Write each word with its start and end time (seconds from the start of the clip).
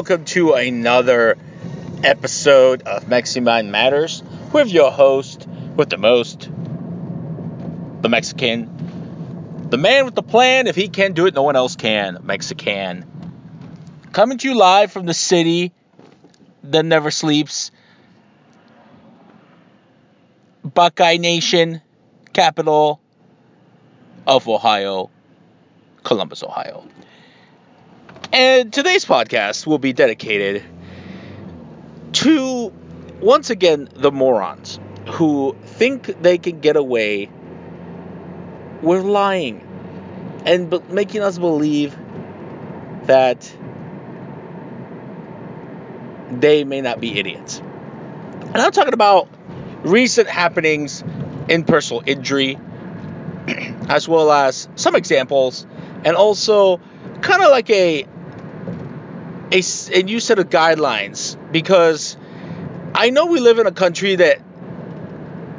Welcome 0.00 0.24
to 0.24 0.54
another 0.54 1.36
episode 2.02 2.80
of 2.84 3.06
Mind 3.06 3.70
Matters 3.70 4.22
with 4.50 4.68
your 4.68 4.90
host 4.90 5.46
with 5.76 5.90
the 5.90 5.98
most, 5.98 6.48
the 8.00 8.08
Mexican, 8.08 9.68
the 9.68 9.76
man 9.76 10.06
with 10.06 10.14
the 10.14 10.22
plan. 10.22 10.68
If 10.68 10.74
he 10.74 10.88
can 10.88 11.12
do 11.12 11.26
it, 11.26 11.34
no 11.34 11.42
one 11.42 11.54
else 11.54 11.76
can. 11.76 12.16
Mexican. 12.22 13.04
Coming 14.12 14.38
to 14.38 14.48
you 14.48 14.54
live 14.54 14.90
from 14.90 15.04
the 15.04 15.12
city 15.12 15.70
that 16.62 16.86
never 16.86 17.10
sleeps, 17.10 17.70
Buckeye 20.64 21.18
Nation, 21.18 21.82
capital 22.32 23.02
of 24.26 24.48
Ohio, 24.48 25.10
Columbus, 26.04 26.42
Ohio. 26.42 26.86
And 28.32 28.72
today's 28.72 29.04
podcast 29.04 29.66
will 29.66 29.78
be 29.78 29.92
dedicated 29.92 30.62
to, 32.12 32.72
once 33.20 33.50
again, 33.50 33.88
the 33.96 34.12
morons 34.12 34.78
who 35.08 35.56
think 35.64 36.06
they 36.22 36.38
can 36.38 36.60
get 36.60 36.76
away 36.76 37.28
with 38.82 39.02
lying 39.02 39.66
and 40.46 40.70
b- 40.70 40.80
making 40.88 41.22
us 41.22 41.38
believe 41.38 41.96
that 43.06 43.52
they 46.30 46.62
may 46.62 46.80
not 46.80 47.00
be 47.00 47.18
idiots. 47.18 47.58
And 47.58 48.58
I'm 48.58 48.70
talking 48.70 48.94
about 48.94 49.28
recent 49.82 50.28
happenings 50.28 51.02
in 51.48 51.64
personal 51.64 52.04
injury, 52.06 52.58
as 53.88 54.06
well 54.06 54.30
as 54.30 54.68
some 54.76 54.94
examples, 54.94 55.66
and 56.04 56.14
also 56.14 56.80
kind 57.22 57.42
of 57.42 57.50
like 57.50 57.68
a 57.70 58.06
a, 59.52 59.62
a 59.92 60.02
new 60.02 60.20
set 60.20 60.38
of 60.38 60.48
guidelines 60.48 61.36
because 61.52 62.16
I 62.94 63.10
know 63.10 63.26
we 63.26 63.40
live 63.40 63.58
in 63.58 63.66
a 63.66 63.72
country 63.72 64.16
that, 64.16 64.40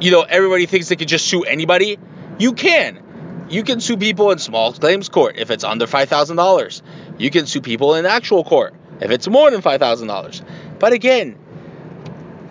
you 0.00 0.10
know, 0.10 0.22
everybody 0.22 0.66
thinks 0.66 0.88
they 0.88 0.96
can 0.96 1.08
just 1.08 1.26
sue 1.26 1.44
anybody. 1.44 1.98
You 2.38 2.52
can. 2.52 3.46
You 3.50 3.62
can 3.64 3.80
sue 3.80 3.96
people 3.96 4.30
in 4.30 4.38
small 4.38 4.72
claims 4.72 5.08
court 5.08 5.36
if 5.36 5.50
it's 5.50 5.64
under 5.64 5.86
$5,000. 5.86 6.82
You 7.18 7.30
can 7.30 7.46
sue 7.46 7.60
people 7.60 7.94
in 7.94 8.06
actual 8.06 8.44
court 8.44 8.74
if 9.00 9.10
it's 9.10 9.28
more 9.28 9.50
than 9.50 9.60
$5,000. 9.60 10.44
But 10.78 10.92
again, 10.92 11.38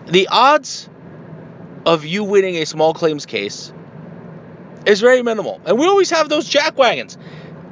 the 0.08 0.28
odds 0.30 0.90
of 1.86 2.06
you 2.06 2.24
winning 2.24 2.58
a 2.58 2.66
small 2.66 2.94
claims 2.94 3.26
case 3.26 3.74
is 4.86 5.02
very 5.02 5.24
minimal. 5.24 5.62
And 5.66 5.80
we 5.80 5.88
always 5.88 6.12
have 6.12 6.30
those 6.30 6.48
jack 6.48 6.78
wagons. 6.78 7.18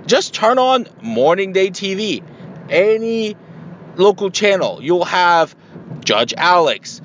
Just 0.05 0.33
turn 0.33 0.57
on 0.57 0.87
morning 1.01 1.53
day 1.53 1.69
TV. 1.69 2.23
Any 2.69 3.35
local 3.99 4.31
channel, 4.31 4.79
you'll 4.81 5.05
have 5.05 5.55
Judge 6.03 6.33
Alex, 6.37 7.01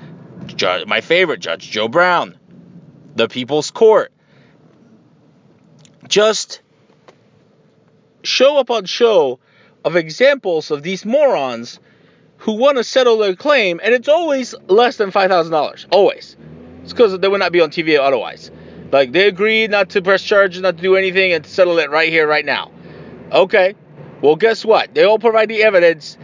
Judge, 0.46 0.86
my 0.86 1.00
favorite, 1.00 1.40
Judge 1.40 1.70
Joe 1.70 1.88
Brown, 1.88 2.38
the 3.16 3.28
People's 3.28 3.70
Court. 3.70 4.12
Just 6.08 6.60
show 8.22 8.58
up 8.58 8.70
on 8.70 8.84
show 8.84 9.38
of 9.84 9.96
examples 9.96 10.70
of 10.70 10.82
these 10.82 11.04
morons 11.04 11.78
who 12.38 12.52
want 12.52 12.76
to 12.76 12.84
settle 12.84 13.18
their 13.18 13.34
claim, 13.34 13.80
and 13.82 13.94
it's 13.94 14.08
always 14.08 14.54
less 14.68 14.96
than 14.96 15.10
$5,000. 15.10 15.86
Always. 15.90 16.36
It's 16.82 16.92
because 16.92 17.18
they 17.18 17.28
would 17.28 17.40
not 17.40 17.52
be 17.52 17.60
on 17.60 17.70
TV 17.70 17.98
otherwise. 17.98 18.50
Like, 18.92 19.12
they 19.12 19.26
agreed 19.26 19.70
not 19.70 19.90
to 19.90 20.02
press 20.02 20.22
charges, 20.22 20.60
not 20.60 20.76
to 20.76 20.82
do 20.82 20.96
anything, 20.96 21.32
and 21.32 21.44
settle 21.46 21.78
it 21.78 21.90
right 21.90 22.10
here, 22.10 22.26
right 22.26 22.44
now. 22.44 22.70
Okay. 23.32 23.74
Well, 24.20 24.36
guess 24.36 24.64
what? 24.64 24.94
They 24.94 25.04
all 25.04 25.18
provide 25.18 25.48
the 25.48 25.62
evidence 25.64 26.18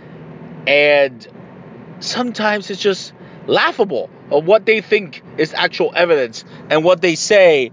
and 0.66 1.26
sometimes 2.00 2.70
it's 2.70 2.80
just 2.80 3.12
laughable 3.46 4.10
of 4.30 4.44
what 4.44 4.66
they 4.66 4.80
think 4.80 5.22
is 5.36 5.54
actual 5.54 5.92
evidence 5.94 6.44
and 6.68 6.84
what 6.84 7.00
they 7.00 7.14
say 7.14 7.72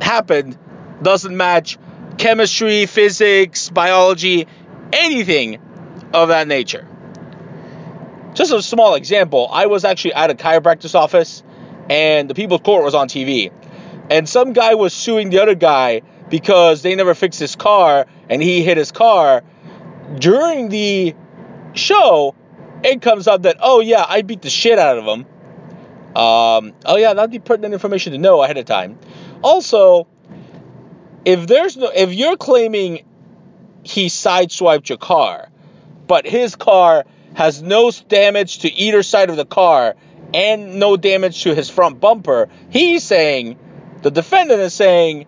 happened 0.00 0.56
doesn't 1.02 1.36
match 1.36 1.78
chemistry, 2.16 2.86
physics, 2.86 3.70
biology, 3.70 4.46
anything 4.92 5.60
of 6.12 6.28
that 6.28 6.48
nature. 6.48 6.86
Just 8.34 8.52
a 8.52 8.62
small 8.62 8.94
example, 8.94 9.48
I 9.50 9.66
was 9.66 9.84
actually 9.84 10.14
at 10.14 10.30
a 10.30 10.34
chiropractor's 10.34 10.94
office 10.94 11.42
and 11.90 12.28
the 12.28 12.34
People's 12.34 12.60
Court 12.62 12.84
was 12.84 12.94
on 12.94 13.08
TV. 13.08 13.50
And 14.10 14.28
some 14.28 14.52
guy 14.52 14.74
was 14.74 14.94
suing 14.94 15.30
the 15.30 15.42
other 15.42 15.54
guy 15.54 16.02
because 16.28 16.82
they 16.82 16.94
never 16.94 17.14
fixed 17.14 17.40
his 17.40 17.56
car 17.56 18.06
and 18.28 18.42
he 18.42 18.62
hit 18.62 18.76
his 18.76 18.92
car 18.92 19.42
during 20.18 20.68
the 20.68 21.14
show, 21.78 22.34
it 22.84 23.00
comes 23.00 23.26
up 23.26 23.42
that, 23.42 23.56
oh 23.60 23.80
yeah, 23.80 24.04
I 24.06 24.22
beat 24.22 24.42
the 24.42 24.50
shit 24.50 24.78
out 24.78 24.98
of 24.98 25.04
him. 25.04 25.26
Um, 26.16 26.74
oh 26.84 26.96
yeah, 26.96 27.14
that'd 27.14 27.30
be 27.30 27.38
pertinent 27.38 27.74
information 27.74 28.12
to 28.12 28.18
know 28.18 28.42
ahead 28.42 28.58
of 28.58 28.64
time. 28.66 28.98
Also, 29.42 30.06
if 31.24 31.46
there's 31.46 31.76
no, 31.76 31.90
if 31.94 32.12
you're 32.12 32.36
claiming 32.36 33.04
he 33.82 34.06
sideswiped 34.06 34.88
your 34.88 34.98
car, 34.98 35.48
but 36.06 36.26
his 36.26 36.56
car 36.56 37.04
has 37.34 37.62
no 37.62 37.90
damage 37.90 38.60
to 38.60 38.72
either 38.72 39.02
side 39.02 39.30
of 39.30 39.36
the 39.36 39.46
car 39.46 39.94
and 40.34 40.78
no 40.78 40.96
damage 40.96 41.42
to 41.44 41.54
his 41.54 41.70
front 41.70 42.00
bumper, 42.00 42.48
he's 42.70 43.04
saying, 43.04 43.58
the 44.02 44.10
defendant 44.10 44.60
is 44.60 44.74
saying, 44.74 45.26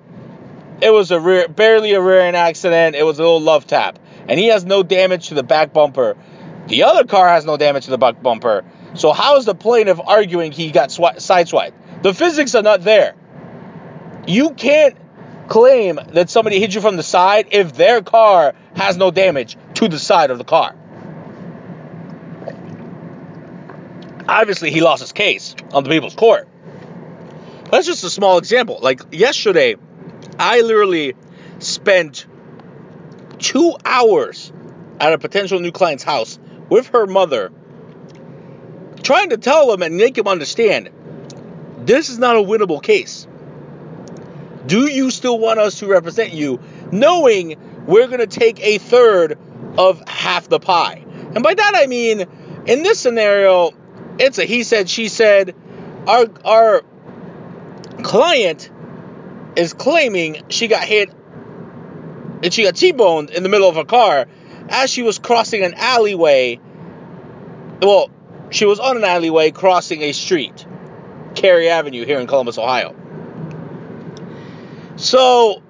it 0.80 0.90
was 0.90 1.10
a 1.10 1.20
rear, 1.20 1.48
barely 1.48 1.92
a 1.92 2.00
rear 2.00 2.20
end 2.20 2.36
accident. 2.36 2.96
It 2.96 3.04
was 3.04 3.18
a 3.18 3.22
little 3.22 3.40
love 3.40 3.66
tap, 3.66 3.98
and 4.28 4.38
he 4.38 4.46
has 4.46 4.64
no 4.64 4.82
damage 4.82 5.28
to 5.28 5.34
the 5.34 5.42
back 5.42 5.72
bumper. 5.72 6.16
The 6.70 6.84
other 6.84 7.04
car 7.04 7.28
has 7.28 7.44
no 7.44 7.56
damage 7.56 7.86
to 7.86 7.90
the 7.90 7.98
back 7.98 8.22
bumper. 8.22 8.64
So 8.94 9.12
how 9.12 9.36
is 9.36 9.44
the 9.44 9.56
plaintiff 9.56 9.98
arguing 9.98 10.52
he 10.52 10.70
got 10.70 10.92
sw- 10.92 11.18
sideswiped? 11.18 12.02
The 12.02 12.14
physics 12.14 12.54
are 12.54 12.62
not 12.62 12.82
there. 12.82 13.16
You 14.28 14.50
can't 14.50 14.96
claim 15.48 15.98
that 16.12 16.30
somebody 16.30 16.60
hit 16.60 16.72
you 16.72 16.80
from 16.80 16.96
the 16.96 17.02
side 17.02 17.48
if 17.50 17.74
their 17.74 18.02
car 18.02 18.54
has 18.76 18.96
no 18.96 19.10
damage 19.10 19.56
to 19.74 19.88
the 19.88 19.98
side 19.98 20.30
of 20.30 20.38
the 20.38 20.44
car. 20.44 20.76
Obviously, 24.28 24.70
he 24.70 24.80
lost 24.80 25.00
his 25.00 25.10
case 25.10 25.56
on 25.72 25.82
the 25.82 25.90
people's 25.90 26.14
court. 26.14 26.48
That's 27.72 27.86
just 27.86 28.04
a 28.04 28.10
small 28.10 28.38
example. 28.38 28.78
Like 28.80 29.02
yesterday, 29.10 29.74
I 30.38 30.60
literally 30.60 31.16
spent 31.58 32.26
two 33.40 33.74
hours 33.84 34.52
at 35.00 35.12
a 35.12 35.18
potential 35.18 35.58
new 35.58 35.72
client's 35.72 36.04
house 36.04 36.38
with 36.70 36.86
her 36.88 37.06
mother, 37.06 37.52
trying 39.02 39.30
to 39.30 39.36
tell 39.36 39.70
them 39.70 39.82
and 39.82 39.96
make 39.96 40.14
them 40.14 40.28
understand 40.28 40.88
this 41.78 42.08
is 42.08 42.18
not 42.18 42.36
a 42.36 42.40
winnable 42.40 42.82
case. 42.82 43.26
Do 44.66 44.86
you 44.86 45.10
still 45.10 45.38
want 45.38 45.58
us 45.58 45.80
to 45.80 45.86
represent 45.86 46.32
you, 46.32 46.60
knowing 46.92 47.56
we're 47.86 48.06
going 48.06 48.20
to 48.20 48.26
take 48.26 48.60
a 48.60 48.78
third 48.78 49.38
of 49.76 50.06
half 50.08 50.48
the 50.48 50.60
pie? 50.60 51.04
And 51.34 51.42
by 51.42 51.54
that 51.54 51.72
I 51.74 51.86
mean, 51.86 52.26
in 52.66 52.82
this 52.82 53.00
scenario, 53.00 53.72
it's 54.18 54.38
a 54.38 54.44
he 54.44 54.62
said, 54.62 54.88
she 54.88 55.08
said. 55.08 55.54
Our, 56.06 56.26
our 56.44 56.82
client 58.02 58.70
is 59.56 59.72
claiming 59.74 60.42
she 60.48 60.68
got 60.68 60.84
hit 60.84 61.10
and 62.42 62.52
she 62.52 62.62
got 62.62 62.76
T-boned 62.76 63.30
in 63.30 63.42
the 63.42 63.48
middle 63.48 63.68
of 63.68 63.76
a 63.76 63.84
car 63.84 64.26
as 64.70 64.88
she 64.88 65.02
was 65.02 65.18
crossing 65.18 65.62
an 65.62 65.74
alleyway. 65.74 66.58
Well, 67.82 68.10
she 68.50 68.64
was 68.64 68.80
on 68.80 68.96
an 68.96 69.04
alleyway 69.04 69.50
crossing 69.50 70.02
a 70.02 70.12
street, 70.12 70.66
Cary 71.34 71.68
Avenue 71.68 72.06
here 72.06 72.20
in 72.20 72.26
Columbus, 72.26 72.56
Ohio. 72.56 72.94
So, 74.96 75.62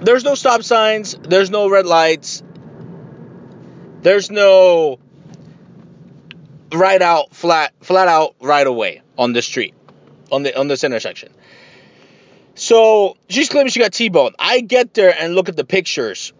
there's 0.00 0.24
no 0.24 0.34
stop 0.34 0.62
signs, 0.62 1.16
there's 1.22 1.50
no 1.50 1.68
red 1.68 1.86
lights, 1.86 2.42
there's 4.02 4.30
no 4.30 4.98
right 6.72 7.00
out 7.00 7.34
flat 7.34 7.72
flat 7.80 8.08
out 8.08 8.34
right 8.40 8.66
away 8.66 9.00
on 9.16 9.32
the 9.32 9.40
street 9.40 9.74
on 10.30 10.42
the 10.42 10.58
on 10.58 10.68
this 10.68 10.84
intersection. 10.84 11.32
So 12.54 13.16
she's 13.28 13.48
claiming 13.48 13.70
she 13.70 13.80
got 13.80 13.92
T-boned. 13.92 14.34
I 14.38 14.60
get 14.60 14.92
there 14.94 15.14
and 15.16 15.34
look 15.34 15.48
at 15.48 15.56
the 15.56 15.64
pictures. 15.64 16.32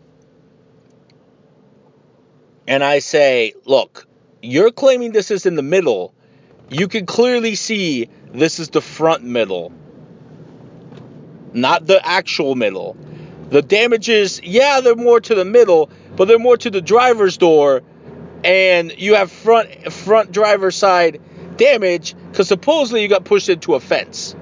And 2.68 2.84
I 2.84 2.98
say, 2.98 3.54
look, 3.64 4.06
you're 4.42 4.70
claiming 4.70 5.12
this 5.12 5.30
is 5.30 5.46
in 5.46 5.56
the 5.56 5.62
middle. 5.62 6.12
You 6.68 6.86
can 6.86 7.06
clearly 7.06 7.54
see 7.54 8.10
this 8.30 8.58
is 8.58 8.68
the 8.68 8.82
front 8.82 9.24
middle, 9.24 9.72
not 11.54 11.86
the 11.86 12.06
actual 12.06 12.54
middle. 12.54 12.94
The 13.48 13.62
damages, 13.62 14.42
yeah, 14.42 14.82
they're 14.82 14.94
more 14.94 15.18
to 15.18 15.34
the 15.34 15.46
middle, 15.46 15.88
but 16.14 16.28
they're 16.28 16.38
more 16.38 16.58
to 16.58 16.70
the 16.70 16.82
driver's 16.82 17.38
door, 17.38 17.82
and 18.44 18.92
you 18.98 19.14
have 19.14 19.32
front 19.32 19.90
front 19.90 20.30
driver 20.30 20.70
side 20.70 21.22
damage 21.56 22.14
because 22.30 22.48
supposedly 22.48 23.00
you 23.00 23.08
got 23.08 23.24
pushed 23.24 23.48
into 23.48 23.76
a 23.76 23.80
fence. 23.80 24.36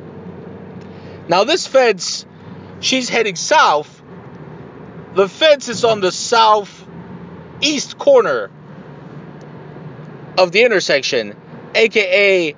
Now 1.28 1.44
this 1.44 1.68
fence, 1.68 2.26
she's 2.80 3.08
heading 3.08 3.36
south. 3.36 4.02
The 5.14 5.28
fence 5.28 5.68
is 5.68 5.84
on 5.84 6.00
the 6.00 6.10
southeast 7.56 7.98
corner 7.98 8.50
of 10.38 10.52
the 10.52 10.62
intersection, 10.62 11.34
aka 11.74 12.54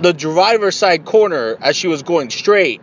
the 0.00 0.12
driver's 0.12 0.76
side 0.76 1.04
corner 1.04 1.56
as 1.60 1.74
she 1.74 1.88
was 1.88 2.02
going 2.02 2.30
straight. 2.30 2.80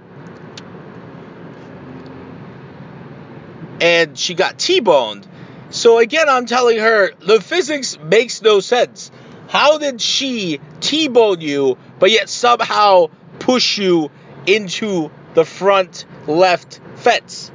And 3.79 4.17
she 4.17 4.33
got 4.33 4.57
T-boned. 4.57 5.27
So 5.69 5.99
again, 5.99 6.27
I'm 6.29 6.45
telling 6.45 6.79
her 6.79 7.11
the 7.19 7.39
physics 7.39 7.97
makes 7.99 8.41
no 8.41 8.59
sense. 8.59 9.11
How 9.47 9.77
did 9.77 10.01
she 10.01 10.59
T-bone 10.81 11.41
you, 11.41 11.77
but 11.99 12.11
yet 12.11 12.29
somehow 12.29 13.07
push 13.39 13.77
you 13.77 14.09
into 14.45 15.11
the 15.33 15.45
front 15.45 16.05
left 16.27 16.79
fence. 16.95 17.51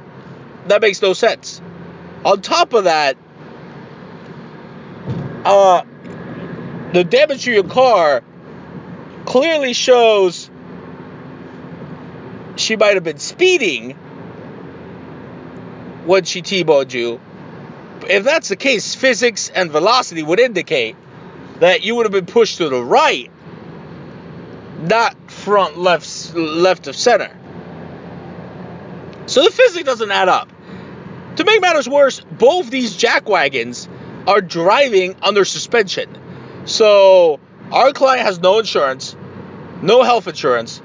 That 0.67 0.81
makes 0.81 1.01
no 1.01 1.13
sense. 1.13 1.61
On 2.25 2.41
top 2.41 2.73
of 2.73 2.83
that, 2.83 3.17
uh, 5.45 5.83
the 6.93 7.03
damage 7.03 7.43
to 7.45 7.51
your 7.51 7.63
car 7.63 8.23
clearly 9.25 9.73
shows 9.73 10.49
she 12.57 12.75
might 12.75 12.95
have 12.95 13.03
been 13.03 13.19
speeding 13.19 13.91
when 16.05 16.25
she 16.25 16.41
T-boned 16.41 16.91
you. 16.91 17.21
If 18.09 18.23
that's 18.23 18.49
the 18.49 18.55
case, 18.55 18.95
physics 18.95 19.49
and 19.49 19.71
velocity 19.71 20.23
would 20.23 20.39
indicate 20.39 20.95
that 21.59 21.83
you 21.83 21.95
would 21.95 22.05
have 22.05 22.11
been 22.11 22.25
pushed 22.25 22.57
to 22.57 22.69
the 22.69 22.83
right, 22.83 23.31
not 24.81 25.15
front 25.31 25.77
left 25.77 26.33
left 26.33 26.87
of 26.87 26.95
center. 26.95 27.35
So 29.25 29.43
the 29.43 29.51
physics 29.51 29.85
doesn't 29.85 30.11
add 30.11 30.27
up. 30.27 30.51
To 31.39 31.45
make 31.45 31.61
matters 31.61 31.87
worse, 31.87 32.19
both 32.19 32.69
these 32.69 32.97
jack 32.97 33.29
wagons 33.29 33.87
are 34.27 34.41
driving 34.41 35.15
under 35.21 35.45
suspension. 35.45 36.17
So 36.65 37.39
our 37.71 37.93
client 37.93 38.25
has 38.25 38.39
no 38.39 38.59
insurance, 38.59 39.15
no 39.81 40.03
health 40.03 40.27
insurance, 40.27 40.81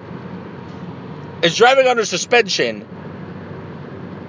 is 1.43 1.57
driving 1.57 1.89
under 1.89 2.05
suspension, 2.05 2.87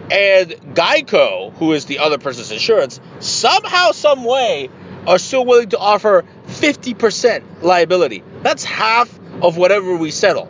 and 0.10 0.50
Geico, 0.74 1.54
who 1.58 1.74
is 1.74 1.86
the 1.86 2.00
other 2.00 2.18
person's 2.18 2.52
insurance, 2.52 3.00
somehow, 3.20 3.92
some 3.92 4.24
way, 4.24 4.72
are 5.06 5.20
still 5.20 5.46
willing 5.46 5.70
to 5.70 5.78
offer 5.78 6.26
50% 6.48 7.62
liability. 7.62 8.24
That's 8.42 8.64
half 8.64 9.16
of 9.44 9.58
whatever 9.58 9.96
we 9.96 10.10
settle. 10.10 10.48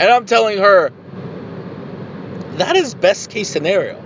And 0.00 0.02
I'm 0.02 0.26
telling 0.26 0.58
her, 0.58 0.90
that 2.56 2.74
is 2.74 2.96
best 2.96 3.30
case 3.30 3.48
scenario. 3.48 4.01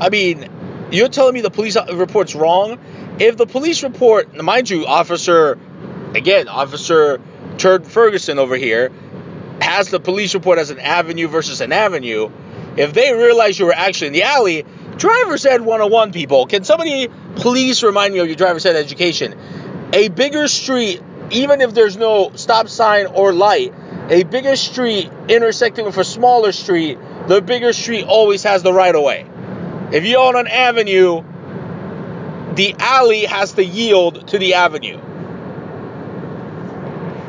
I 0.00 0.08
mean, 0.10 0.48
you're 0.90 1.08
telling 1.08 1.34
me 1.34 1.40
the 1.40 1.50
police 1.50 1.76
report's 1.92 2.34
wrong? 2.34 2.78
If 3.18 3.36
the 3.36 3.46
police 3.46 3.82
report, 3.82 4.34
mind 4.42 4.70
you, 4.70 4.86
officer, 4.86 5.58
again, 6.14 6.48
officer 6.48 7.20
Turd 7.58 7.86
Ferguson 7.86 8.38
over 8.38 8.56
here, 8.56 8.92
has 9.60 9.88
the 9.90 10.00
police 10.00 10.34
report 10.34 10.58
as 10.58 10.70
an 10.70 10.78
avenue 10.78 11.28
versus 11.28 11.60
an 11.60 11.72
avenue, 11.72 12.30
if 12.76 12.92
they 12.92 13.12
realize 13.12 13.58
you 13.58 13.66
were 13.66 13.72
actually 13.72 14.08
in 14.08 14.12
the 14.12 14.22
alley, 14.22 14.64
driver's 14.96 15.44
ed 15.44 15.60
101 15.60 16.12
people, 16.12 16.46
can 16.46 16.62
somebody 16.62 17.08
please 17.34 17.82
remind 17.82 18.14
me 18.14 18.20
of 18.20 18.28
your 18.28 18.36
driver's 18.36 18.64
ed 18.66 18.76
education? 18.76 19.34
A 19.92 20.08
bigger 20.08 20.46
street 20.46 21.02
even 21.30 21.60
if 21.60 21.74
there's 21.74 21.96
no 21.96 22.32
stop 22.34 22.68
sign 22.68 23.06
or 23.06 23.32
light, 23.32 23.74
a 24.08 24.24
bigger 24.24 24.56
street 24.56 25.10
intersecting 25.28 25.84
with 25.84 25.96
a 25.98 26.04
smaller 26.04 26.52
street, 26.52 26.98
the 27.26 27.42
bigger 27.42 27.72
street 27.72 28.04
always 28.04 28.42
has 28.44 28.62
the 28.62 28.72
right 28.72 28.94
of 28.94 29.02
way. 29.02 29.26
If 29.92 30.04
you 30.04 30.18
own 30.18 30.36
an 30.36 30.46
avenue, 30.46 31.22
the 32.54 32.74
alley 32.78 33.24
has 33.24 33.52
to 33.54 33.64
yield 33.64 34.28
to 34.28 34.38
the 34.38 34.54
avenue. 34.54 34.98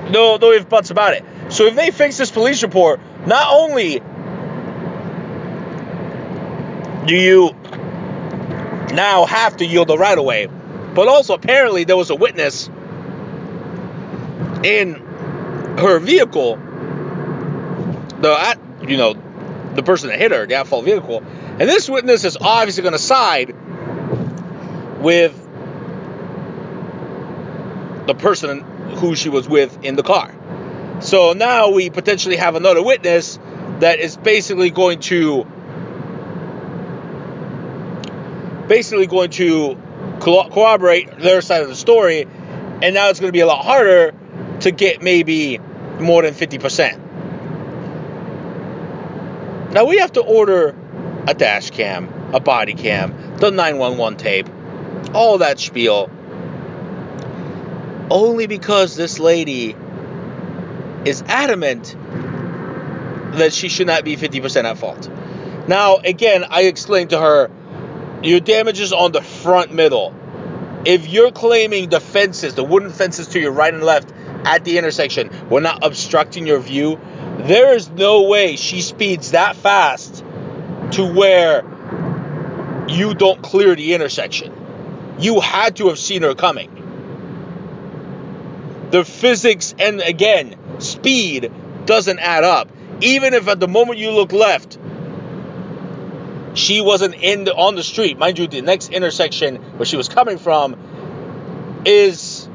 No, 0.10 0.38
no 0.38 0.52
ifs 0.52 0.66
buts 0.66 0.90
about 0.90 1.14
it. 1.14 1.24
So 1.50 1.66
if 1.66 1.76
they 1.76 1.92
fix 1.92 2.18
this 2.18 2.32
police 2.32 2.64
report, 2.64 3.00
not 3.26 3.48
only 3.54 4.02
do 7.06 7.16
you 7.16 7.56
now 8.94 9.26
have 9.26 9.58
to 9.58 9.66
yield 9.66 9.88
the 9.88 9.98
right 9.98 10.18
of 10.18 10.26
way, 10.26 10.48
but 10.94 11.08
also 11.08 11.34
apparently 11.34 11.84
there 11.84 11.98
was 11.98 12.10
a 12.10 12.16
witness 12.16 12.70
in 14.64 14.96
her 15.78 16.00
vehicle, 16.00 16.56
the 18.20 18.58
you 18.88 18.98
know 18.98 19.14
the 19.76 19.84
person 19.84 20.10
that 20.10 20.20
hit 20.20 20.32
her, 20.32 20.46
the 20.46 20.56
at 20.56 20.68
fault 20.68 20.86
vehicle, 20.86 21.24
and 21.60 21.68
this 21.68 21.90
witness 21.90 22.24
is 22.24 22.38
obviously 22.40 22.84
going 22.84 22.94
to 22.94 23.00
side 23.00 23.54
with 25.02 25.36
the 28.08 28.16
person 28.16 28.62
who 28.96 29.16
she 29.16 29.28
was 29.28 29.48
with 29.50 29.84
in 29.84 29.96
the 29.96 30.04
car. 30.04 30.34
So 31.02 31.34
now 31.34 31.72
we 31.72 31.90
potentially 31.90 32.38
have 32.38 32.56
another 32.56 32.82
witness 32.82 33.38
that 33.80 34.00
is 34.00 34.16
basically 34.16 34.70
going 34.70 35.02
to 35.02 35.46
basically 38.68 39.08
going 39.08 39.32
to 39.32 39.78
corroborate 40.22 41.18
their 41.18 41.42
side 41.42 41.64
of 41.64 41.68
the 41.68 41.76
story 41.76 42.28
and 42.82 42.94
now 42.94 43.10
it's 43.10 43.20
going 43.20 43.28
to 43.30 43.34
be 43.34 43.42
a 43.42 43.48
lot 43.48 43.66
harder 43.66 44.14
to 44.62 44.72
get 44.72 45.02
maybe 45.02 45.58
more 46.00 46.22
than 46.22 46.34
50%. 46.34 47.00
Now 49.74 49.86
we 49.86 49.98
have 49.98 50.14
to 50.14 50.22
order 50.22 50.76
a 51.28 51.34
dash 51.34 51.72
cam, 51.72 52.34
a 52.34 52.40
body 52.40 52.74
cam, 52.74 53.38
the 53.38 53.52
911 53.52 54.18
tape, 54.18 54.48
all 55.14 55.40
that 55.40 55.60
spiel. 55.60 56.10
Only 58.12 58.48
because 58.48 58.96
this 58.96 59.20
lady 59.20 59.76
is 61.06 61.24
adamant 61.28 61.96
that 63.38 63.54
she 63.54 63.70
should 63.70 63.88
not 63.88 64.04
be 64.04 64.18
50% 64.18 64.64
at 64.64 64.78
fault. 64.78 65.10
Now, 65.68 65.98
again, 65.98 66.46
I 66.50 66.64
explained 66.64 67.12
to 67.12 67.20
her 67.20 67.52
your 68.24 68.40
damage 68.42 68.80
is 68.80 68.92
on 68.92 69.12
the 69.12 69.22
front 69.22 69.74
middle. 69.74 70.14
If 70.86 71.08
you're 71.08 71.32
claiming 71.32 71.90
the 71.90 72.00
fences, 72.00 72.56
the 72.56 72.64
wooden 72.64 72.92
fences 72.92 73.28
to 73.30 73.40
your 73.40 73.52
right 73.52 73.74
and 73.74 73.84
left, 73.84 74.12
at 74.46 74.64
the 74.64 74.78
intersection, 74.78 75.30
we're 75.50 75.60
not 75.60 75.84
obstructing 75.84 76.48
your 76.48 76.60
view. 76.60 77.00
There 77.40 77.76
is 77.76 77.90
no 77.90 78.24
way 78.24 78.56
she 78.56 78.82
speeds 78.82 79.32
that 79.32 79.56
fast 79.56 80.09
to 80.92 81.06
where 81.06 81.64
you 82.88 83.14
don't 83.14 83.42
clear 83.42 83.76
the 83.76 83.94
intersection. 83.94 84.54
You 85.20 85.40
had 85.40 85.76
to 85.78 85.90
have 85.90 86.00
seen 86.00 86.24
her 86.24 86.36
coming. 86.36 86.76
The 88.92 89.06
physics 89.06 89.76
and 89.78 90.02
again, 90.02 90.56
speed 90.80 91.52
doesn't 91.86 92.20
add 92.20 92.44
up. 92.44 92.70
Even 93.02 93.34
if 93.34 93.48
at 93.48 93.60
the 93.60 93.68
moment 93.68 94.00
you 94.00 94.12
look 94.12 94.32
left, 94.32 94.78
she 96.56 96.82
wasn't 96.82 97.16
in 97.16 97.44
the, 97.46 97.56
on 97.56 97.76
the 97.76 97.84
street. 97.84 98.18
Mind 98.18 98.40
you, 98.40 98.48
the 98.48 98.62
next 98.62 98.90
intersection 98.90 99.58
where 99.78 99.86
she 99.86 99.96
was 99.98 100.10
coming 100.10 100.38
from 100.38 100.76
is 101.86 102.48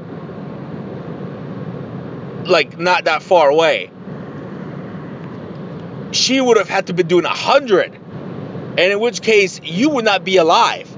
like 2.45 2.77
not 2.77 3.05
that 3.05 3.23
far 3.23 3.49
away. 3.49 3.89
She 6.11 6.39
would 6.39 6.57
have 6.57 6.69
had 6.69 6.87
to 6.87 6.93
be 6.93 7.03
doing 7.03 7.25
a 7.25 7.29
hundred, 7.29 7.97
and 8.77 8.91
in 8.91 8.99
which 8.99 9.21
case 9.21 9.61
you 9.63 9.89
would 9.89 10.05
not 10.05 10.23
be 10.23 10.37
alive 10.37 10.89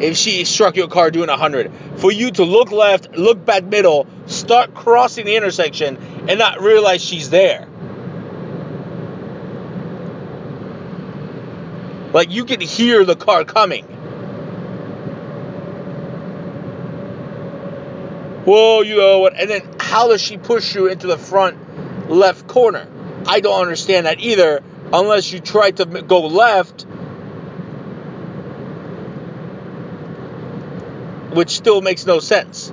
if 0.00 0.16
she 0.16 0.44
struck 0.44 0.76
your 0.76 0.88
car 0.88 1.10
doing 1.10 1.28
a 1.28 1.36
hundred. 1.36 1.72
For 1.96 2.10
you 2.10 2.30
to 2.32 2.44
look 2.44 2.72
left, 2.72 3.16
look 3.16 3.44
back 3.44 3.64
middle, 3.64 4.06
start 4.26 4.74
crossing 4.74 5.26
the 5.26 5.36
intersection, 5.36 5.96
and 6.28 6.38
not 6.38 6.60
realize 6.60 7.02
she's 7.02 7.30
there. 7.30 7.68
Like 12.12 12.30
you 12.30 12.44
can 12.44 12.60
hear 12.60 13.04
the 13.04 13.16
car 13.16 13.44
coming. 13.44 13.86
Well, 18.44 18.82
you 18.82 18.96
know 18.96 19.20
what? 19.20 19.38
And 19.38 19.48
then 19.48 19.62
how 19.78 20.08
does 20.08 20.20
she 20.20 20.36
push 20.36 20.74
you 20.74 20.88
into 20.88 21.06
the 21.06 21.16
front 21.16 22.10
left 22.10 22.48
corner? 22.48 22.88
I 23.24 23.40
don't 23.40 23.60
understand 23.60 24.06
that 24.06 24.18
either, 24.18 24.62
unless 24.92 25.32
you 25.32 25.40
try 25.40 25.70
to 25.70 25.84
go 25.84 26.26
left, 26.26 26.82
which 31.34 31.50
still 31.50 31.80
makes 31.80 32.04
no 32.06 32.20
sense. 32.20 32.72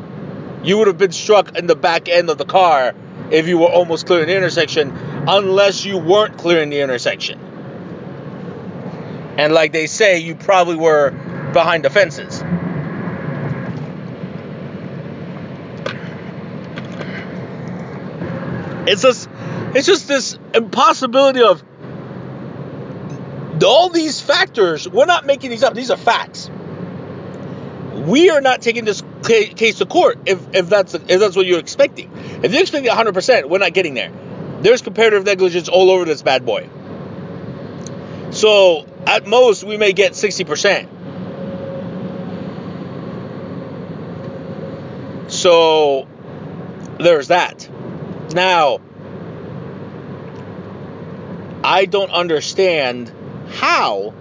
You 0.63 0.77
would 0.77 0.88
have 0.88 0.97
been 0.97 1.13
struck 1.13 1.57
in 1.57 1.67
the 1.67 1.75
back 1.75 2.09
end 2.09 2.29
of 2.29 2.38
the 2.38 2.45
car 2.45 2.93
if 3.31 3.47
you 3.47 3.57
were 3.57 3.67
almost 3.67 4.05
clearing 4.05 4.27
the 4.27 4.35
intersection, 4.35 4.91
unless 5.27 5.85
you 5.85 5.97
weren't 5.97 6.38
clearing 6.38 6.69
the 6.69 6.81
intersection. 6.81 7.39
And 9.38 9.53
like 9.53 9.71
they 9.71 9.88
say, 9.88 10.19
you 10.19 10.35
probably 10.35 10.75
were 10.75 11.11
behind 11.53 11.85
the 11.85 11.89
fences. 11.89 12.43
It's 18.85 19.03
just, 19.03 19.29
it's 19.75 19.85
just 19.88 20.07
this 20.07 20.38
impossibility 20.53 21.41
of 21.41 21.63
all 23.63 23.89
these 23.89 24.21
factors. 24.21 24.87
We're 24.87 25.05
not 25.05 25.25
making 25.25 25.49
these 25.49 25.63
up; 25.63 25.73
these 25.73 25.91
are 25.91 25.97
facts. 25.97 26.49
We 28.05 28.29
are 28.29 28.41
not 28.41 28.61
taking 28.61 28.85
this 28.85 29.03
case 29.23 29.79
to 29.79 29.85
court 29.85 30.19
if, 30.25 30.39
if 30.53 30.69
that's 30.69 30.93
if 30.93 31.07
that's 31.07 31.35
what 31.35 31.45
you're 31.45 31.59
expecting. 31.59 32.11
If 32.43 32.51
you're 32.51 32.61
expecting 32.61 32.91
100%, 32.91 33.49
we're 33.49 33.57
not 33.57 33.73
getting 33.73 33.93
there. 33.93 34.11
There's 34.61 34.81
comparative 34.81 35.25
negligence 35.25 35.69
all 35.69 35.89
over 35.91 36.05
this 36.05 36.21
bad 36.21 36.45
boy. 36.45 36.69
So 38.31 38.85
at 39.05 39.25
most, 39.27 39.63
we 39.63 39.77
may 39.77 39.93
get 39.93 40.13
60%. 40.13 40.87
So 45.31 46.07
there's 46.99 47.27
that. 47.29 47.69
Now, 48.33 48.79
I 51.63 51.85
don't 51.85 52.11
understand 52.11 53.11
how 53.51 54.13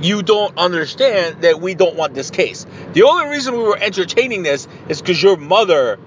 you 0.00 0.22
don't 0.22 0.56
understand 0.58 1.42
that 1.42 1.60
we 1.60 1.74
don't 1.74 1.96
want 1.96 2.14
this 2.14 2.30
case. 2.30 2.66
The 2.92 3.04
only 3.04 3.30
reason 3.30 3.54
we 3.54 3.62
were 3.62 3.78
entertaining 3.78 4.42
this 4.42 4.68
is 4.88 5.00
because 5.00 5.22
your 5.22 5.36
mother 5.36 5.98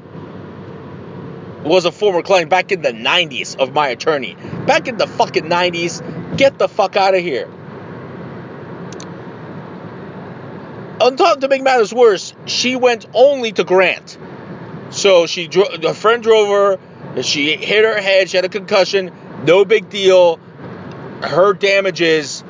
was 1.63 1.85
a 1.85 1.91
former 1.91 2.21
client 2.21 2.49
back 2.49 2.71
in 2.71 2.81
the 2.81 2.91
90s 2.91 3.57
of 3.57 3.73
my 3.73 3.87
attorney. 3.89 4.35
Back 4.65 4.87
in 4.87 4.97
the 4.97 5.07
fucking 5.07 5.45
90s. 5.45 6.37
Get 6.37 6.59
the 6.59 6.67
fuck 6.67 6.95
out 6.95 7.15
of 7.15 7.21
here. 7.21 7.49
On 10.99 11.15
top 11.15 11.41
to 11.41 11.47
make 11.47 11.61
matters 11.61 11.93
worse, 11.93 12.33
she 12.45 12.75
went 12.75 13.05
only 13.13 13.51
to 13.51 13.63
Grant. 13.63 14.17
So 14.89 15.27
she 15.27 15.47
dro- 15.47 15.65
a 15.65 15.93
friend 15.93 16.23
drove 16.23 16.49
her. 16.49 17.21
She 17.21 17.55
hit 17.55 17.83
her 17.83 17.99
head. 17.99 18.29
She 18.29 18.37
had 18.37 18.45
a 18.45 18.49
concussion. 18.49 19.11
No 19.45 19.65
big 19.65 19.89
deal. 19.89 20.39
Her 21.21 21.53
damages 21.53 22.43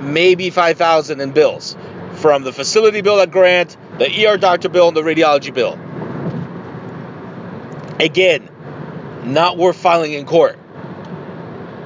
maybe 0.00 0.50
5000 0.50 1.20
in 1.20 1.30
bills 1.32 1.76
from 2.14 2.44
the 2.44 2.52
facility 2.52 3.00
bill 3.00 3.20
at 3.20 3.30
Grant, 3.30 3.76
the 3.98 4.26
ER 4.26 4.36
doctor 4.36 4.68
bill, 4.68 4.88
and 4.88 4.96
the 4.96 5.02
radiology 5.02 5.52
bill. 5.52 5.78
Again, 8.00 8.48
not 9.24 9.56
worth 9.56 9.76
filing 9.76 10.12
in 10.12 10.26
court. 10.26 10.58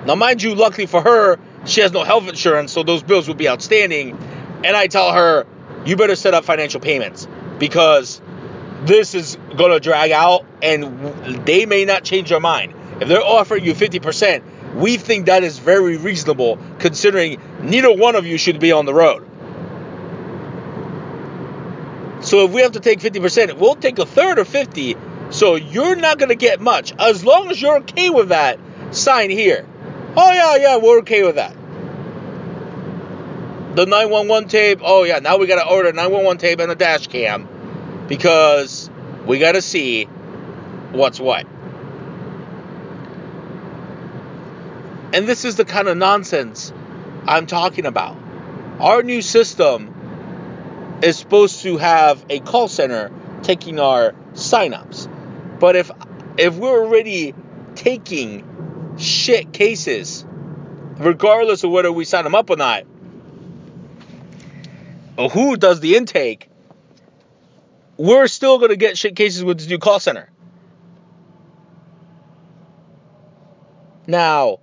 Now, 0.07 0.15
mind 0.15 0.43
you, 0.43 0.55
luckily 0.55 0.87
for 0.87 1.03
her, 1.03 1.39
she 1.65 1.81
has 1.81 1.93
no 1.93 2.05
health 2.05 2.29
insurance, 2.29 2.73
so 2.73 2.83
those 2.83 3.03
bills 3.03 3.29
would 3.29 3.37
be 3.37 3.49
outstanding. 3.49 4.17
And 4.65 4.77
I 4.77 4.87
tell 4.87 5.13
her, 5.13 5.47
you 5.85 5.97
better 5.97 6.17
set 6.17 6.35
up 6.35 6.45
financial 6.45 6.81
payments 6.81 7.27
because 7.59 8.21
this 8.83 9.15
is 9.15 9.37
going 9.57 9.73
to 9.73 9.81
drag 9.81 10.11
out 10.13 10.45
and 10.63 11.45
they 11.45 11.67
may 11.67 11.85
not 11.85 12.05
change 12.05 12.29
their 12.29 12.41
mind. 12.41 12.75
If 13.01 13.09
they're 13.09 13.23
offering 13.23 13.65
you 13.65 13.75
50%, 13.75 14.43
we 14.77 14.99
think 14.99 15.27
that 15.27 15.43
is 15.43 15.59
very 15.59 15.97
reasonable 15.97 16.59
considering 16.79 17.41
neither 17.63 17.93
one 17.93 18.15
of 18.15 18.27
you 18.27 18.37
should 18.37 18.61
be 18.61 18.73
on 18.73 18.85
the 18.85 18.93
road. 18.93 19.27
So 22.21 22.45
if 22.45 22.53
we 22.53 22.61
have 22.61 22.73
to 22.73 22.81
take 22.81 23.01
50%, 23.01 23.57
we'll 23.59 23.77
take 23.77 23.99
a 23.99 24.07
third 24.07 24.39
of 24.39 24.49
50. 24.49 24.97
So 25.31 25.55
you're 25.55 25.97
not 25.97 26.19
going 26.19 26.29
to 26.29 26.35
get 26.35 26.61
much. 26.61 26.93
As 26.99 27.25
long 27.25 27.51
as 27.51 27.61
you're 27.61 27.79
okay 27.79 28.11
with 28.11 28.29
that, 28.29 28.59
sign 28.91 29.31
here. 29.31 29.67
Oh, 30.17 30.33
yeah, 30.33 30.57
yeah, 30.57 30.77
we're 30.77 30.99
okay 31.01 31.23
with 31.23 31.37
that. 31.37 31.55
The 33.77 33.87
911 33.87 34.49
tape, 34.49 34.81
oh, 34.83 35.05
yeah, 35.05 35.21
now 35.21 35.37
we 35.37 35.47
got 35.47 35.63
to 35.63 35.69
order 35.69 35.91
a 35.91 35.93
911 35.93 36.39
tape 36.39 36.61
and 36.61 36.73
a 36.73 36.75
dash 36.75 37.07
cam 37.07 37.49
because 38.09 38.91
we 39.27 39.39
got 39.39 39.53
to 39.53 39.63
see 39.63 40.05
what's 40.93 41.21
what. 41.21 41.47
And 45.17 45.27
this 45.27 45.47
is 45.47 45.57
the 45.57 45.65
kind 45.65 45.89
of 45.89 45.97
nonsense 45.97 46.75
I'm 47.27 47.47
talking 47.47 47.87
about. 47.87 48.19
Our 48.79 49.03
new 49.03 49.23
system 49.23 50.99
is 51.03 51.17
supposed 51.17 51.63
to 51.63 51.79
have 51.79 52.23
a 52.29 52.41
call 52.41 52.69
center 52.69 53.11
taking 53.43 53.81
our 53.81 54.13
signups. 54.35 55.09
But 55.59 55.75
if 55.75 55.91
if 56.37 56.57
we're 56.57 56.85
already 56.85 57.35
taking 57.77 58.95
shit 58.99 59.55
cases, 59.55 60.27
regardless 60.99 61.65
of 61.65 61.71
whether 61.71 61.91
we 61.91 62.05
sign 62.05 62.25
them 62.25 62.35
up 62.35 62.51
or 62.51 62.57
not, 62.57 62.85
or 65.17 65.31
who 65.31 65.57
does 65.57 65.81
the 65.81 65.97
intake, 65.97 66.51
we're 67.97 68.27
still 68.27 68.59
gonna 68.59 68.77
get 68.77 68.99
shit 68.99 69.17
cases 69.17 69.43
with 69.43 69.61
this 69.61 69.67
new 69.67 69.79
call 69.79 69.99
center. 69.99 70.31
Now, 74.07 74.59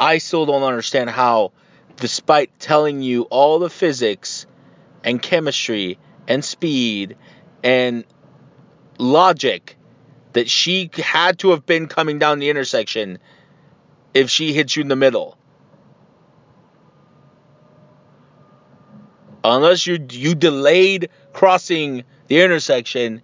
I 0.00 0.16
still 0.16 0.46
don't 0.46 0.62
understand 0.62 1.10
how, 1.10 1.52
despite 1.96 2.58
telling 2.58 3.02
you 3.02 3.24
all 3.24 3.58
the 3.58 3.68
physics 3.68 4.46
and 5.04 5.20
chemistry 5.20 5.98
and 6.26 6.42
speed 6.42 7.18
and 7.62 8.04
logic 8.96 9.76
that 10.32 10.48
she 10.48 10.90
had 10.94 11.38
to 11.40 11.50
have 11.50 11.66
been 11.66 11.86
coming 11.86 12.18
down 12.18 12.38
the 12.38 12.48
intersection 12.48 13.18
if 14.14 14.30
she 14.30 14.54
hits 14.54 14.74
you 14.74 14.80
in 14.80 14.88
the 14.88 14.96
middle. 14.96 15.36
Unless 19.44 19.86
you 19.86 19.98
you 20.10 20.34
delayed 20.34 21.10
crossing 21.34 22.04
the 22.28 22.40
intersection, 22.40 23.20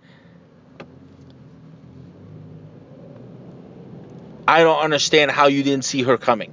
I 4.46 4.62
don't 4.62 4.80
understand 4.80 5.30
how 5.30 5.46
you 5.46 5.62
didn't 5.62 5.86
see 5.86 6.02
her 6.02 6.18
coming 6.18 6.52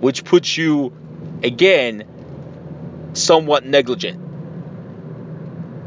which 0.00 0.24
puts 0.24 0.56
you, 0.56 0.92
again, 1.42 2.04
somewhat 3.14 3.64
negligent. 3.64 4.20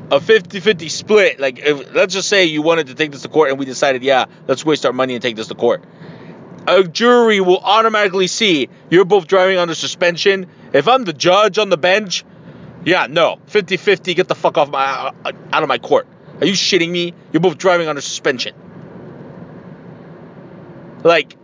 A 0.10 0.22
50 0.22 0.62
50 0.62 0.90
split, 0.90 1.40
like, 1.40 1.60
if, 1.60 1.94
let's 1.94 2.14
just 2.14 2.30
say 2.30 2.46
you 2.46 2.62
wanted 2.62 2.88
to 2.88 2.96
take 2.96 3.12
this 3.12 3.24
to 3.24 3.28
court 3.28 3.50
and 3.50 3.60
we 3.60 3.66
decided, 3.66 4.04
yeah, 4.04 4.26
let's 4.48 4.66
waste 4.66 4.86
our 4.86 4.94
money 4.94 5.14
and 5.14 5.22
take 5.22 5.36
this 5.36 5.48
to 5.48 5.56
court. 5.56 5.84
A 6.66 6.84
jury 6.84 7.40
will 7.40 7.60
automatically 7.60 8.28
see 8.28 8.70
you're 8.90 9.06
both 9.06 9.28
driving 9.28 9.58
under 9.58 9.76
suspension. 9.76 10.48
If 10.74 10.88
I'm 10.88 11.06
the 11.06 11.14
judge 11.14 11.58
on 11.58 11.70
the 11.70 11.78
bench, 11.78 12.26
yeah, 12.86 13.08
no, 13.10 13.40
50 13.48 13.78
50, 13.78 14.14
get 14.14 14.28
the 14.28 14.36
fuck 14.36 14.58
off 14.58 14.70
my 14.70 15.12
uh, 15.26 15.32
out 15.52 15.64
of 15.64 15.70
my 15.70 15.78
court. 15.78 16.08
Are 16.40 16.46
you 16.46 16.54
shitting 16.54 16.90
me? 16.90 17.14
You're 17.32 17.42
both 17.42 17.58
driving 17.58 17.88
under 17.88 18.02
suspension. 18.02 18.54
Like, 21.04 21.36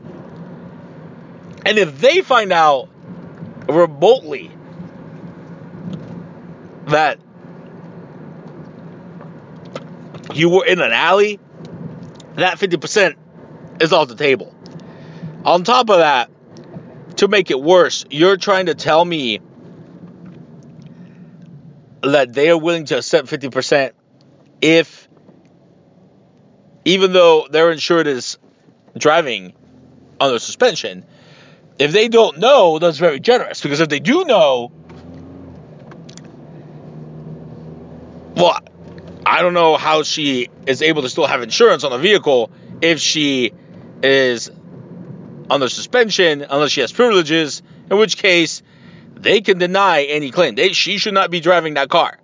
and 1.65 1.77
if 1.77 2.00
they 2.00 2.22
find 2.22 2.51
out 2.51 2.89
remotely 3.67 4.51
that 6.88 7.20
you 10.34 10.50
were 10.50 10.65
in 10.65 10.82
an 10.82 10.91
alley, 10.91 11.39
that 12.36 12.58
50% 12.58 13.15
is 13.79 13.93
off 13.93 14.08
the 14.08 14.15
table. 14.15 14.53
On 15.46 15.63
top 15.63 15.89
of 15.89 15.98
that, 15.98 16.29
to 17.17 17.27
make 17.27 17.51
it 17.51 17.62
worse, 17.62 18.05
you're 18.10 18.38
trying 18.38 18.65
to 18.67 18.75
tell 18.75 19.03
me 19.03 19.39
that 22.01 22.34
they 22.34 22.50
are 22.50 22.58
willing 22.58 22.86
to 22.86 22.98
accept 22.98 23.27
50% 23.27 23.91
if, 24.62 25.08
even 26.86 27.13
though 27.13 27.48
their 27.50 27.72
insured 27.72 28.08
is 28.08 28.38
driving 28.98 29.53
under 30.20 30.39
suspension, 30.39 31.05
if 31.80 31.92
they 31.92 32.08
don't 32.08 32.38
know, 32.39 32.80
that's 32.80 32.98
very 32.98 33.20
generous. 33.20 33.62
Because 33.62 33.80
if 33.80 33.89
they 33.89 34.00
do 34.00 34.25
know, 34.25 34.72
well, 38.36 38.60
I 39.25 39.42
don't 39.42 39.53
know 39.53 39.77
how 39.77 40.03
she 40.03 40.50
is 40.65 40.82
able 40.82 41.01
to 41.03 41.10
still 41.10 41.27
have 41.27 41.42
insurance 41.42 41.84
on 41.84 41.92
the 41.92 41.98
vehicle 41.98 42.51
if 42.82 43.00
she 43.00 43.53
is 44.01 44.51
under 45.50 45.70
suspension 45.70 46.42
unless 46.42 46.72
she 46.72 46.82
has 46.82 46.92
privileges, 46.92 47.62
in 47.89 47.98
which 47.98 48.18
case 48.18 48.62
they 49.15 49.42
can 49.42 49.58
deny 49.58 50.03
any 50.03 50.32
claim. 50.32 50.56
They, 50.56 50.74
she 50.74 50.98
should 50.98 51.13
not 51.13 51.32
be 51.32 51.39
driving 51.39 51.75
that 51.75 51.89
car. 51.89 52.20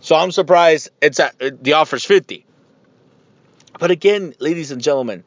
So 0.00 0.16
I'm 0.16 0.32
surprised 0.32 0.90
it's 1.00 1.18
at 1.18 1.62
the 1.62 1.74
offer's 1.74 2.04
50. 2.04 2.44
But 3.78 3.90
again, 3.90 4.34
ladies 4.38 4.70
and 4.70 4.82
gentlemen, 4.82 5.24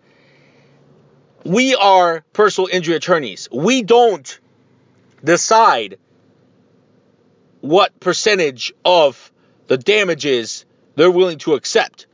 we 1.43 1.75
are 1.75 2.23
personal 2.33 2.69
injury 2.71 2.95
attorneys. 2.95 3.47
We 3.51 3.83
don't 3.83 4.39
decide 5.23 5.97
what 7.61 7.99
percentage 7.99 8.73
of 8.85 9.31
the 9.67 9.77
damages 9.77 10.65
they're 10.95 11.11
willing 11.11 11.37
to 11.39 11.53
accept. 11.53 12.07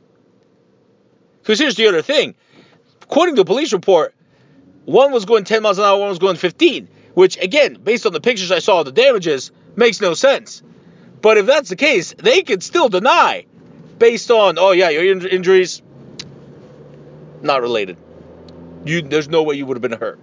Because 1.42 1.58
here's 1.58 1.76
the 1.76 1.86
other 1.88 2.02
thing. 2.02 2.34
According 3.02 3.36
to 3.36 3.42
the 3.42 3.46
police 3.46 3.72
report, 3.72 4.14
one 4.84 5.12
was 5.12 5.24
going 5.24 5.44
10 5.44 5.62
miles 5.62 5.78
an 5.78 5.84
hour, 5.84 5.98
one 5.98 6.08
was 6.08 6.18
going 6.18 6.36
15, 6.36 6.88
which 7.14 7.36
again, 7.38 7.74
based 7.82 8.06
on 8.06 8.12
the 8.12 8.20
pictures 8.20 8.50
I 8.50 8.58
saw 8.58 8.80
of 8.80 8.86
the 8.86 8.92
damages, 8.92 9.52
makes 9.76 10.00
no 10.00 10.14
sense. 10.14 10.62
But 11.20 11.38
if 11.38 11.46
that's 11.46 11.68
the 11.68 11.76
case, 11.76 12.14
they 12.18 12.42
could 12.42 12.62
still 12.62 12.88
deny 12.88 13.46
based 13.98 14.30
on, 14.30 14.58
oh 14.58 14.72
yeah, 14.72 14.90
your 14.90 15.12
in- 15.12 15.26
injuries 15.26 15.82
not 17.42 17.62
related. 17.62 17.96
You 18.84 19.02
there's 19.02 19.28
no 19.28 19.42
way 19.42 19.56
you 19.56 19.66
would 19.66 19.76
have 19.76 19.82
been 19.82 19.98
hurt. 19.98 20.18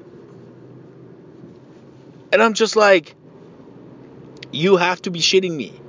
And 2.31 2.41
I'm 2.41 2.53
just 2.53 2.75
like 2.75 3.15
you 4.51 4.77
have 4.77 5.01
to 5.03 5.11
be 5.11 5.19
shitting 5.19 5.55
me. 5.55 5.79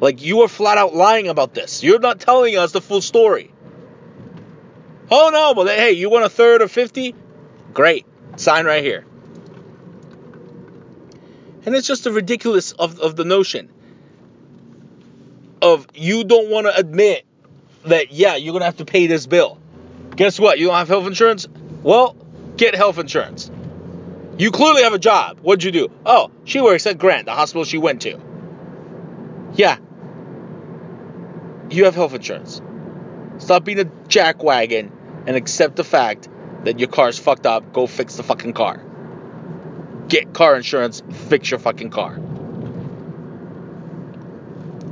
Like 0.00 0.22
you 0.22 0.42
are 0.42 0.48
flat 0.48 0.78
out 0.78 0.94
lying 0.94 1.28
about 1.28 1.54
this. 1.54 1.82
You're 1.82 2.00
not 2.00 2.20
telling 2.20 2.56
us 2.56 2.72
the 2.72 2.80
full 2.80 3.00
story. 3.00 3.52
Oh 5.10 5.30
no, 5.32 5.54
but 5.54 5.68
hey, 5.68 5.92
you 5.92 6.10
want 6.10 6.24
a 6.24 6.28
third 6.28 6.62
of 6.62 6.72
50? 6.72 7.14
Great. 7.72 8.06
Sign 8.36 8.64
right 8.64 8.82
here. 8.82 9.04
And 11.64 11.74
it's 11.74 11.86
just 11.86 12.04
the 12.04 12.12
ridiculous 12.12 12.72
of, 12.72 12.98
of 12.98 13.14
the 13.14 13.24
notion 13.24 13.70
of 15.60 15.86
you 15.94 16.24
don't 16.24 16.50
want 16.50 16.66
to 16.66 16.76
admit 16.76 17.24
that 17.84 18.12
yeah, 18.12 18.34
you're 18.36 18.52
gonna 18.52 18.64
have 18.64 18.78
to 18.78 18.84
pay 18.84 19.06
this 19.06 19.26
bill. 19.26 19.61
Guess 20.16 20.38
what? 20.38 20.58
You 20.58 20.66
don't 20.66 20.76
have 20.76 20.88
health 20.88 21.06
insurance? 21.06 21.48
Well, 21.82 22.16
get 22.56 22.74
health 22.74 22.98
insurance. 22.98 23.50
You 24.38 24.50
clearly 24.50 24.82
have 24.82 24.92
a 24.92 24.98
job. 24.98 25.40
What'd 25.40 25.64
you 25.64 25.72
do? 25.72 25.88
Oh, 26.04 26.30
she 26.44 26.60
works 26.60 26.86
at 26.86 26.98
Grant, 26.98 27.26
the 27.26 27.32
hospital 27.32 27.64
she 27.64 27.78
went 27.78 28.02
to. 28.02 28.20
Yeah, 29.54 29.76
you 31.70 31.84
have 31.84 31.94
health 31.94 32.14
insurance. 32.14 32.60
Stop 33.38 33.64
being 33.64 33.80
a 33.80 33.84
jackwagon 33.84 34.90
and 35.26 35.36
accept 35.36 35.76
the 35.76 35.84
fact 35.84 36.28
that 36.64 36.78
your 36.78 36.88
car's 36.88 37.18
fucked 37.18 37.46
up. 37.46 37.72
Go 37.72 37.86
fix 37.86 38.16
the 38.16 38.22
fucking 38.22 38.52
car. 38.52 38.82
Get 40.08 40.32
car 40.32 40.56
insurance, 40.56 41.02
fix 41.28 41.50
your 41.50 41.60
fucking 41.60 41.90
car. 41.90 42.18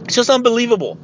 It's 0.05 0.15
just 0.15 0.31
unbelievable. 0.31 0.99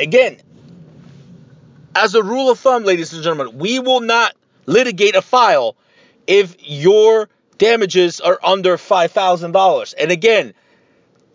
Again, 0.00 0.38
as 1.94 2.14
a 2.14 2.22
rule 2.22 2.50
of 2.50 2.58
thumb, 2.58 2.84
ladies 2.84 3.12
and 3.12 3.22
gentlemen, 3.22 3.58
we 3.58 3.78
will 3.78 4.00
not 4.00 4.34
litigate 4.66 5.14
a 5.14 5.22
file 5.22 5.76
if 6.26 6.56
your 6.60 7.28
damages 7.58 8.20
are 8.20 8.38
under 8.42 8.76
$5,000. 8.76 9.94
And 9.98 10.10
again, 10.10 10.54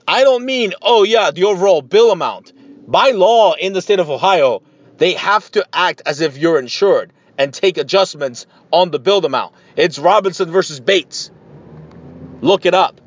I 0.08 0.24
don't 0.24 0.46
mean, 0.46 0.74
oh 0.82 1.04
yeah, 1.04 1.32
the 1.32 1.46
overall 1.46 1.82
bill 1.82 2.12
amount. 2.12 2.54
By 2.92 3.12
law 3.12 3.54
in 3.54 3.74
the 3.74 3.82
state 3.82 4.00
of 4.00 4.10
Ohio, 4.10 4.64
they 4.98 5.14
have 5.14 5.50
to 5.52 5.66
act 5.72 6.02
as 6.06 6.20
if 6.20 6.38
you're 6.38 6.60
insured 6.60 7.14
and 7.38 7.54
take 7.54 7.78
adjustments 7.78 8.48
on 8.72 8.92
the 8.92 9.00
bill 9.00 9.26
amount. 9.26 9.54
It's 9.76 9.98
Robinson 9.98 10.52
versus 10.52 10.80
Bates. 10.80 11.32
Look 12.42 12.66
it 12.66 12.74
up. 12.74 13.00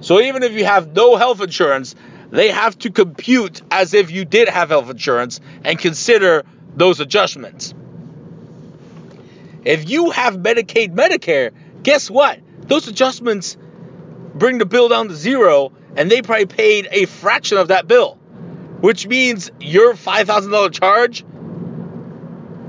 So 0.00 0.20
even 0.20 0.42
if 0.42 0.52
you 0.52 0.64
have 0.64 0.94
no 0.94 1.16
health 1.16 1.40
insurance, 1.40 1.96
they 2.30 2.50
have 2.50 2.78
to 2.80 2.90
compute 2.90 3.62
as 3.70 3.94
if 3.94 4.10
you 4.10 4.24
did 4.24 4.48
have 4.48 4.70
health 4.70 4.90
insurance 4.90 5.40
and 5.64 5.78
consider 5.78 6.44
those 6.74 7.00
adjustments. 7.00 7.74
If 9.64 9.88
you 9.88 10.10
have 10.10 10.36
Medicaid, 10.36 10.94
Medicare, 10.94 11.52
guess 11.82 12.10
what? 12.10 12.38
Those 12.60 12.88
adjustments 12.88 13.56
bring 14.34 14.58
the 14.58 14.66
bill 14.66 14.88
down 14.88 15.08
to 15.08 15.14
zero 15.14 15.72
and 15.96 16.10
they 16.10 16.22
probably 16.22 16.46
paid 16.46 16.88
a 16.90 17.06
fraction 17.06 17.58
of 17.58 17.68
that 17.68 17.88
bill, 17.88 18.14
which 18.80 19.06
means 19.06 19.50
your 19.60 19.94
$5,000 19.94 20.72
charge, 20.72 21.24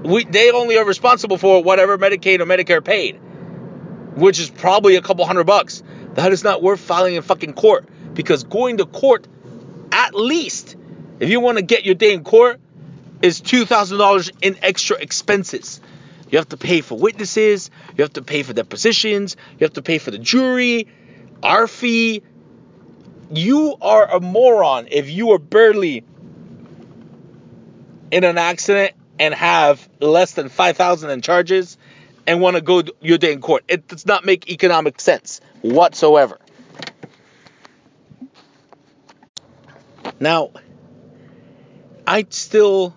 we, 0.03 0.23
they 0.23 0.51
only 0.51 0.77
are 0.77 0.85
responsible 0.85 1.37
for 1.37 1.61
whatever 1.61 1.97
Medicaid 1.97 2.39
or 2.39 2.45
Medicare 2.45 2.83
paid, 2.83 3.19
which 4.15 4.39
is 4.39 4.49
probably 4.49 4.95
a 4.95 5.01
couple 5.01 5.25
hundred 5.25 5.45
bucks. 5.45 5.83
That 6.13 6.31
is 6.31 6.43
not 6.43 6.63
worth 6.63 6.79
filing 6.79 7.15
in 7.15 7.21
fucking 7.21 7.53
court 7.53 7.87
because 8.13 8.43
going 8.43 8.77
to 8.77 8.85
court, 8.85 9.27
at 9.91 10.13
least, 10.13 10.75
if 11.19 11.29
you 11.29 11.39
want 11.39 11.57
to 11.57 11.63
get 11.63 11.85
your 11.85 11.95
day 11.95 12.13
in 12.13 12.23
court, 12.23 12.59
is 13.21 13.41
$2,000 13.41 14.31
in 14.41 14.57
extra 14.61 14.97
expenses. 14.97 15.81
You 16.29 16.37
have 16.37 16.49
to 16.49 16.57
pay 16.57 16.81
for 16.81 16.97
witnesses, 16.97 17.71
you 17.95 18.03
have 18.03 18.13
to 18.13 18.21
pay 18.21 18.43
for 18.43 18.53
depositions, 18.53 19.37
you 19.59 19.65
have 19.65 19.73
to 19.73 19.81
pay 19.81 19.97
for 19.97 20.11
the 20.11 20.17
jury, 20.17 20.87
our 21.41 21.67
fee, 21.67 22.21
you 23.31 23.75
are 23.81 24.15
a 24.15 24.19
moron 24.19 24.87
if 24.91 25.09
you 25.09 25.31
are 25.31 25.39
barely 25.39 26.03
in 28.11 28.23
an 28.23 28.37
accident 28.37 28.93
and 29.19 29.33
have 29.33 29.87
less 29.99 30.33
than 30.33 30.49
5000 30.49 31.09
in 31.09 31.21
charges 31.21 31.77
and 32.25 32.41
want 32.41 32.55
to 32.55 32.61
go 32.61 32.83
your 33.01 33.17
day 33.17 33.33
in 33.33 33.41
court. 33.41 33.63
It 33.67 33.87
does 33.87 34.05
not 34.05 34.25
make 34.25 34.49
economic 34.49 34.99
sense 34.99 35.41
whatsoever. 35.61 36.39
Now, 40.19 40.51
I 42.05 42.25
still 42.29 42.95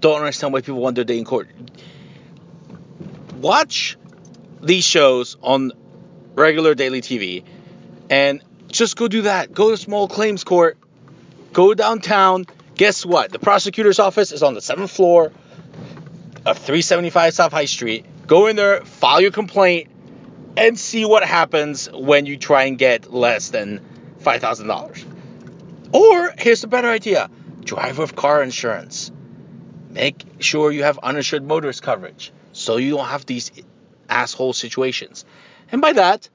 don't 0.00 0.18
understand 0.18 0.52
why 0.52 0.60
people 0.60 0.80
want 0.80 0.96
their 0.96 1.04
day 1.04 1.18
in 1.18 1.24
court. 1.24 1.48
Watch 3.36 3.96
these 4.60 4.84
shows 4.84 5.36
on 5.42 5.72
regular 6.34 6.74
daily 6.74 7.00
TV 7.00 7.44
and 8.10 8.42
just 8.68 8.96
go 8.96 9.08
do 9.08 9.22
that. 9.22 9.52
Go 9.52 9.70
to 9.70 9.76
small 9.76 10.08
claims 10.08 10.44
court. 10.44 10.78
Go 11.52 11.74
downtown. 11.74 12.44
Guess 12.74 13.06
what? 13.06 13.32
The 13.32 13.38
prosecutor's 13.38 13.98
office 13.98 14.32
is 14.32 14.42
on 14.42 14.54
the 14.54 14.60
seventh 14.60 14.90
floor 14.90 15.32
of 16.44 16.58
375 16.58 17.34
South 17.34 17.52
High 17.52 17.64
Street. 17.64 18.04
Go 18.26 18.46
in 18.46 18.56
there, 18.56 18.84
file 18.84 19.20
your 19.20 19.30
complaint, 19.30 19.88
and 20.56 20.78
see 20.78 21.04
what 21.04 21.24
happens 21.24 21.88
when 21.92 22.26
you 22.26 22.36
try 22.36 22.64
and 22.64 22.78
get 22.78 23.12
less 23.12 23.48
than 23.48 23.80
$5,000. 24.20 25.07
Or 25.92 26.34
here's 26.38 26.64
a 26.64 26.68
better 26.68 26.88
idea 26.88 27.30
drive 27.64 27.98
with 27.98 28.16
car 28.16 28.42
insurance. 28.42 29.10
Make 29.90 30.24
sure 30.38 30.70
you 30.72 30.84
have 30.84 30.98
uninsured 30.98 31.44
motorist 31.44 31.82
coverage 31.82 32.32
so 32.52 32.76
you 32.76 32.96
don't 32.96 33.06
have 33.06 33.26
these 33.26 33.50
asshole 34.08 34.52
situations. 34.52 35.24
And 35.70 35.80
by 35.80 35.92
that, 35.94 36.28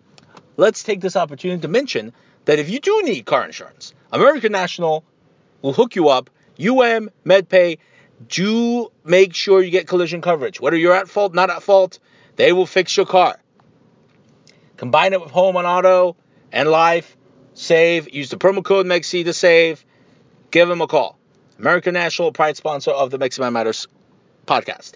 let's 0.57 0.83
take 0.83 1.01
this 1.01 1.15
opportunity 1.15 1.61
to 1.61 1.67
mention 1.67 2.13
that 2.45 2.59
if 2.59 2.69
you 2.69 2.79
do 2.79 3.01
need 3.03 3.25
car 3.25 3.45
insurance, 3.45 3.93
American 4.11 4.51
National 4.51 5.03
will 5.61 5.73
hook 5.73 5.95
you 5.95 6.09
up. 6.09 6.29
UM, 6.59 7.09
MedPay, 7.25 7.79
do 8.27 8.91
make 9.03 9.33
sure 9.33 9.61
you 9.61 9.71
get 9.71 9.87
collision 9.87 10.21
coverage. 10.21 10.59
Whether 10.61 10.77
you're 10.77 10.93
at 10.93 11.09
fault, 11.09 11.33
not 11.33 11.49
at 11.49 11.63
fault, 11.63 11.99
they 12.35 12.53
will 12.53 12.65
fix 12.65 12.95
your 12.95 13.05
car. 13.05 13.39
Combine 14.77 15.13
it 15.13 15.21
with 15.21 15.31
home 15.31 15.55
and 15.55 15.65
auto 15.65 16.15
and 16.51 16.69
life. 16.69 17.17
Save. 17.53 18.13
Use 18.13 18.29
the 18.29 18.37
promo 18.37 18.63
code 18.63 18.85
MEXI 18.85 19.25
to 19.25 19.33
save. 19.33 19.85
Give 20.51 20.67
them 20.67 20.81
a 20.81 20.87
call. 20.87 21.17
American 21.59 21.93
National, 21.93 22.31
pride 22.31 22.57
sponsor 22.57 22.91
of 22.91 23.11
the 23.11 23.17
Mexican 23.17 23.53
Matters 23.53 23.87
podcast. 24.45 24.93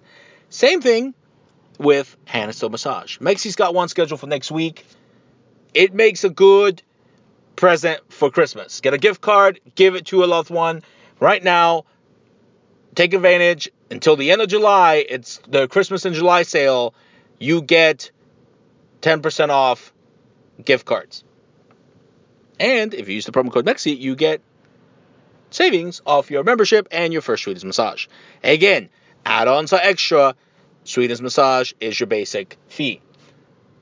Same 0.49 0.81
thing 0.81 1.13
with 1.77 2.17
Hannah 2.25 2.53
Massage. 2.69 3.19
Mexi's 3.19 3.55
got 3.55 3.73
one 3.73 3.87
scheduled 3.87 4.19
for 4.19 4.27
next 4.27 4.51
week 4.51 4.85
it 5.77 5.93
makes 5.93 6.23
a 6.23 6.29
good 6.29 6.81
present 7.55 8.01
for 8.11 8.31
Christmas. 8.31 8.81
Get 8.81 8.95
a 8.95 8.97
gift 8.97 9.21
card, 9.21 9.59
give 9.75 9.95
it 9.95 10.07
to 10.07 10.23
a 10.23 10.25
loved 10.25 10.49
one. 10.49 10.81
Right 11.19 11.43
now, 11.43 11.85
take 12.95 13.13
advantage 13.13 13.69
until 13.91 14.15
the 14.15 14.31
end 14.31 14.41
of 14.41 14.47
July. 14.47 15.05
It's 15.07 15.39
the 15.47 15.67
Christmas 15.67 16.03
in 16.05 16.15
July 16.15 16.43
sale. 16.43 16.95
You 17.39 17.61
get 17.61 18.09
10% 19.01 19.49
off 19.49 19.93
gift 20.65 20.85
cards. 20.85 21.23
And 22.59 22.93
if 22.93 23.07
you 23.07 23.15
use 23.15 23.25
the 23.25 23.31
promo 23.31 23.51
code 23.51 23.65
MEXI, 23.65 23.99
you 23.99 24.15
get 24.15 24.41
savings 25.49 26.01
off 26.05 26.31
your 26.31 26.43
membership 26.43 26.87
and 26.91 27.13
your 27.13 27.21
first 27.21 27.43
Swedish 27.43 27.63
massage. 27.63 28.07
Again, 28.43 28.89
add-ons 29.25 29.73
are 29.73 29.79
extra. 29.81 30.35
Swedish 30.83 31.19
massage 31.19 31.73
is 31.79 31.99
your 31.99 32.07
basic 32.07 32.57
fee. 32.67 33.01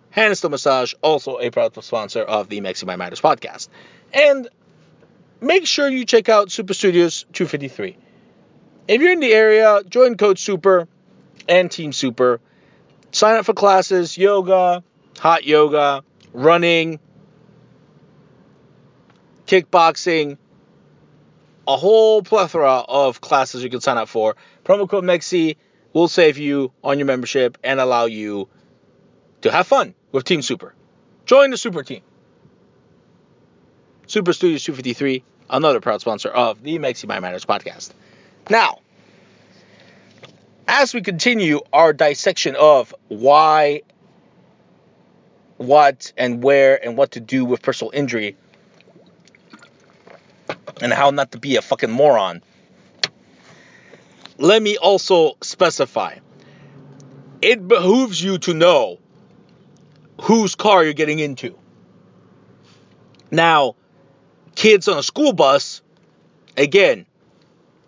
Hand 0.10 0.38
& 0.38 0.38
Stone 0.38 0.52
Massage, 0.52 0.94
also 1.02 1.40
a 1.40 1.52
proud 1.52 1.76
sponsor 1.84 2.22
of 2.22 2.48
the 2.48 2.62
Mexi 2.62 2.86
My 2.86 2.96
Matters 2.96 3.20
podcast. 3.20 3.68
And 4.14 4.48
make 5.42 5.68
sure 5.68 5.90
you 5.90 6.06
check 6.06 6.30
out 6.30 6.52
Super 6.52 6.74
Studios 6.74 7.26
253. 7.34 7.98
if 8.88 9.02
you're 9.02 9.12
in 9.12 9.20
the 9.20 9.34
area, 9.34 9.82
join 9.88 10.16
Coach 10.16 10.40
Super 10.40 10.88
and 11.48 11.70
Team 11.70 11.92
Super. 11.92 12.40
Sign 13.12 13.36
up 13.36 13.46
for 13.46 13.54
classes, 13.54 14.18
yoga, 14.18 14.84
hot 15.20 15.44
yoga, 15.44 16.04
running, 16.34 17.00
kickboxing, 19.48 20.38
a 21.68 21.78
whole 21.78 22.22
plethora 22.22 22.84
of 22.88 23.22
classes 23.22 23.64
you 23.64 23.70
can 23.70 23.82
sign 23.82 23.98
up 23.98 24.10
for. 24.10 24.36
Promo 24.64 24.90
code 24.90 25.04
MEXI 25.04 25.58
will 25.94 26.08
save 26.08 26.38
you 26.38 26.72
on 26.84 27.00
your 27.00 27.06
membership 27.06 27.58
and 27.64 27.80
allow 27.80 28.06
you 28.06 28.50
to 29.42 29.52
have 29.52 29.68
fun 29.68 29.96
with 30.12 30.26
Team 30.26 30.42
Super. 30.42 30.74
Join 31.26 31.52
the 31.52 31.58
Super 31.58 31.84
Team. 31.84 32.02
Super 34.08 34.34
Studios 34.34 34.64
253, 34.64 35.24
another 35.50 35.80
proud 35.80 36.02
sponsor 36.02 36.30
of 36.30 36.62
the 36.62 36.78
Mexi 36.78 37.08
My 37.08 37.20
Matters 37.20 37.46
podcast. 37.46 37.92
Now, 38.50 38.80
as 40.68 40.94
we 40.94 41.02
continue 41.02 41.62
our 41.74 41.94
dissection 41.94 42.56
of 42.56 42.94
why, 43.08 43.82
what, 45.58 46.14
and 46.18 46.44
where, 46.44 46.84
and 46.84 46.98
what 46.98 47.12
to 47.12 47.20
do 47.20 47.46
with 47.46 47.64
personal 47.64 47.92
injury, 47.96 48.36
and 50.82 50.94
how 50.94 51.10
not 51.10 51.32
to 51.32 51.40
be 51.40 51.56
a 51.56 51.62
fucking 51.62 51.92
moron, 51.92 52.42
let 54.38 54.62
me 54.62 54.78
also 54.78 55.38
specify 55.42 56.18
it 57.46 57.68
behooves 57.68 58.24
you 58.24 58.40
to 58.40 58.56
know 58.56 58.98
whose 60.22 60.56
car 60.56 60.84
you're 60.84 60.94
getting 60.94 61.20
into. 61.20 61.56
Now, 63.30 63.76
kids 64.56 64.88
on 64.88 64.98
a 64.98 65.04
school 65.04 65.32
bus, 65.32 65.84
again, 66.58 67.06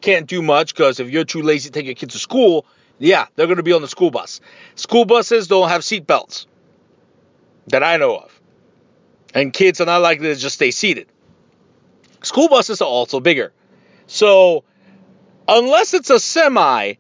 can't 0.02 0.28
do 0.28 0.44
much 0.44 0.76
because 0.76 1.00
if 1.00 1.10
you're 1.10 1.24
too 1.24 1.42
lazy 1.42 1.70
to 1.70 1.74
take 1.74 1.88
your 1.88 1.96
kids 1.96 2.14
to 2.14 2.20
school, 2.20 2.68
yeah, 3.00 3.26
they're 3.36 3.48
going 3.48 3.58
to 3.58 3.64
be 3.64 3.74
on 3.74 3.82
the 3.82 3.88
school 3.88 4.12
bus. 4.12 4.42
School 4.76 5.06
buses 5.06 5.48
don't 5.48 5.70
have 5.70 5.84
seat 5.84 6.06
belts 6.06 6.46
that 7.68 7.84
I 7.84 7.98
know 7.98 8.18
of. 8.18 8.40
And 9.34 9.52
kids 9.52 9.82
are 9.82 9.86
not 9.86 10.02
likely 10.02 10.28
to 10.28 10.36
just 10.36 10.56
stay 10.56 10.70
seated. 10.70 11.08
School 12.28 12.50
buses 12.50 12.82
are 12.82 12.88
also 12.88 13.22
bigger. 13.22 13.54
So, 14.06 14.66
unless 15.48 15.94
it's 15.94 16.10
a 16.10 16.20
semi, 16.20 16.96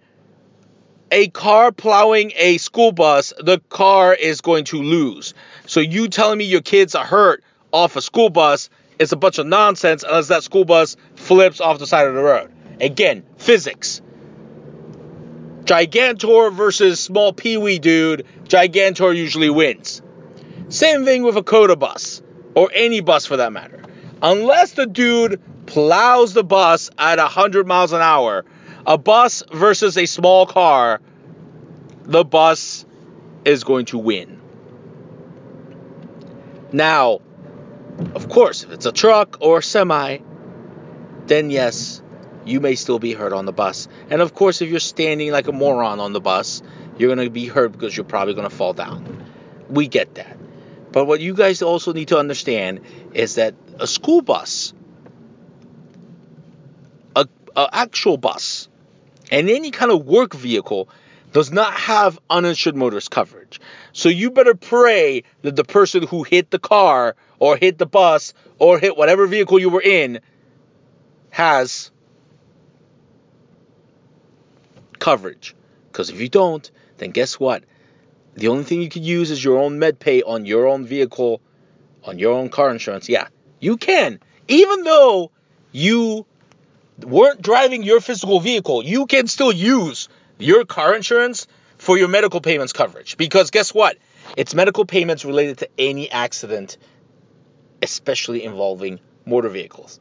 a 1.11 1.27
car 1.27 1.73
plowing 1.73 2.31
a 2.37 2.57
school 2.57 2.93
bus, 2.93 3.33
the 3.37 3.59
car 3.69 4.13
is 4.13 4.39
going 4.39 4.63
to 4.65 4.81
lose. 4.81 5.33
So, 5.65 5.81
you 5.81 6.07
telling 6.07 6.37
me 6.37 6.45
your 6.45 6.61
kids 6.61 6.95
are 6.95 7.03
hurt 7.03 7.43
off 7.73 7.97
a 7.97 8.01
school 8.01 8.29
bus 8.29 8.69
is 8.99 9.11
a 9.11 9.17
bunch 9.17 9.37
of 9.37 9.45
nonsense 9.45 10.03
unless 10.03 10.29
that 10.29 10.43
school 10.43 10.63
bus 10.63 10.95
flips 11.15 11.59
off 11.59 11.77
the 11.77 11.87
side 11.87 12.07
of 12.07 12.15
the 12.15 12.23
road. 12.23 12.49
Again, 12.79 13.25
physics. 13.37 14.01
Gigantor 15.65 16.53
versus 16.53 17.01
small 17.01 17.33
peewee 17.33 17.79
dude, 17.79 18.25
Gigantor 18.45 19.13
usually 19.13 19.49
wins. 19.49 20.01
Same 20.69 21.03
thing 21.03 21.23
with 21.23 21.35
a 21.35 21.43
COTA 21.43 21.75
bus, 21.75 22.21
or 22.55 22.71
any 22.73 23.01
bus 23.01 23.25
for 23.25 23.37
that 23.37 23.51
matter. 23.51 23.83
Unless 24.21 24.73
the 24.73 24.85
dude 24.85 25.41
plows 25.65 26.33
the 26.33 26.43
bus 26.43 26.89
at 26.97 27.19
100 27.19 27.67
miles 27.67 27.93
an 27.93 28.01
hour, 28.01 28.45
a 28.85 28.97
bus 28.97 29.43
versus 29.51 29.97
a 29.97 30.05
small 30.05 30.45
car, 30.45 31.01
the 32.03 32.23
bus 32.23 32.85
is 33.45 33.63
going 33.63 33.85
to 33.85 33.97
win. 33.97 34.41
Now, 36.71 37.19
of 38.15 38.29
course, 38.29 38.63
if 38.63 38.71
it's 38.71 38.85
a 38.85 38.91
truck 38.91 39.37
or 39.41 39.59
a 39.59 39.63
semi, 39.63 40.19
then 41.27 41.49
yes, 41.49 42.01
you 42.45 42.59
may 42.59 42.75
still 42.75 42.99
be 42.99 43.13
hurt 43.13 43.33
on 43.33 43.45
the 43.45 43.51
bus. 43.51 43.87
And 44.09 44.21
of 44.21 44.33
course, 44.33 44.61
if 44.61 44.69
you're 44.69 44.79
standing 44.79 45.31
like 45.31 45.47
a 45.47 45.51
moron 45.51 45.99
on 45.99 46.13
the 46.13 46.21
bus, 46.21 46.61
you're 46.97 47.13
going 47.13 47.25
to 47.25 47.31
be 47.31 47.47
hurt 47.47 47.71
because 47.71 47.95
you're 47.95 48.05
probably 48.05 48.33
going 48.33 48.49
to 48.49 48.55
fall 48.55 48.73
down. 48.73 49.23
We 49.69 49.87
get 49.87 50.15
that. 50.15 50.36
But 50.91 51.05
what 51.05 51.19
you 51.19 51.33
guys 51.33 51.61
also 51.61 51.93
need 51.93 52.09
to 52.09 52.17
understand 52.17 52.81
is 53.13 53.35
that 53.35 53.55
a 53.79 53.87
school 53.87 54.21
bus, 54.21 54.73
a, 57.15 57.27
a 57.55 57.69
actual 57.71 58.17
bus, 58.17 58.69
and 59.31 59.49
any 59.49 59.71
kind 59.71 59.91
of 59.91 60.05
work 60.05 60.33
vehicle 60.33 60.89
does 61.33 61.51
not 61.51 61.73
have 61.73 62.17
uninsured 62.29 62.75
motorist 62.75 63.11
coverage. 63.11 63.59
So 63.91 64.09
you 64.09 64.31
better 64.31 64.55
pray 64.55 65.23
that 65.41 65.55
the 65.55 65.65
person 65.65 66.03
who 66.03 66.23
hit 66.23 66.49
the 66.49 66.59
car 66.59 67.15
or 67.37 67.57
hit 67.57 67.77
the 67.77 67.85
bus 67.85 68.33
or 68.59 68.79
hit 68.79 68.95
whatever 68.95 69.27
vehicle 69.27 69.59
you 69.59 69.69
were 69.69 69.81
in 69.81 70.21
has 71.29 71.91
coverage. 74.99 75.55
Because 75.91 76.09
if 76.09 76.19
you 76.21 76.29
don't, 76.29 76.69
then 76.97 77.11
guess 77.11 77.39
what? 77.39 77.63
The 78.37 78.49
only 78.49 78.63
thing 78.63 78.83
you 78.83 78.89
could 78.89 79.03
use 79.03 79.31
is 79.31 79.43
your 79.43 79.57
own 79.57 79.79
med 79.79 79.99
pay 79.99 80.21
on 80.21 80.45
your 80.45 80.67
own 80.67 80.85
vehicle, 80.85 81.41
on 82.03 82.19
your 82.19 82.33
own 82.33 82.49
car 82.49 82.69
insurance. 82.69 83.09
Yeah, 83.09 83.27
you 83.59 83.77
can. 83.77 84.19
Even 84.47 84.83
though 84.83 85.31
you 85.71 86.27
weren't 87.01 87.41
driving 87.41 87.81
your 87.81 87.99
physical 87.99 88.39
vehicle, 88.39 88.83
you 88.83 89.07
can 89.07 89.25
still 89.25 89.51
use 89.51 90.07
your 90.37 90.65
car 90.65 90.95
insurance 90.95 91.47
for 91.79 91.97
your 91.97 92.09
medical 92.09 92.39
payments 92.39 92.73
coverage. 92.73 93.17
Because 93.17 93.49
guess 93.49 93.73
what? 93.73 93.97
It's 94.35 94.53
medical 94.53 94.85
payments 94.85 95.25
related 95.25 95.57
to 95.59 95.69
any 95.79 96.11
accident, 96.11 96.77
especially 97.81 98.43
involving 98.43 98.99
motor 99.25 99.49
vehicles. 99.49 99.99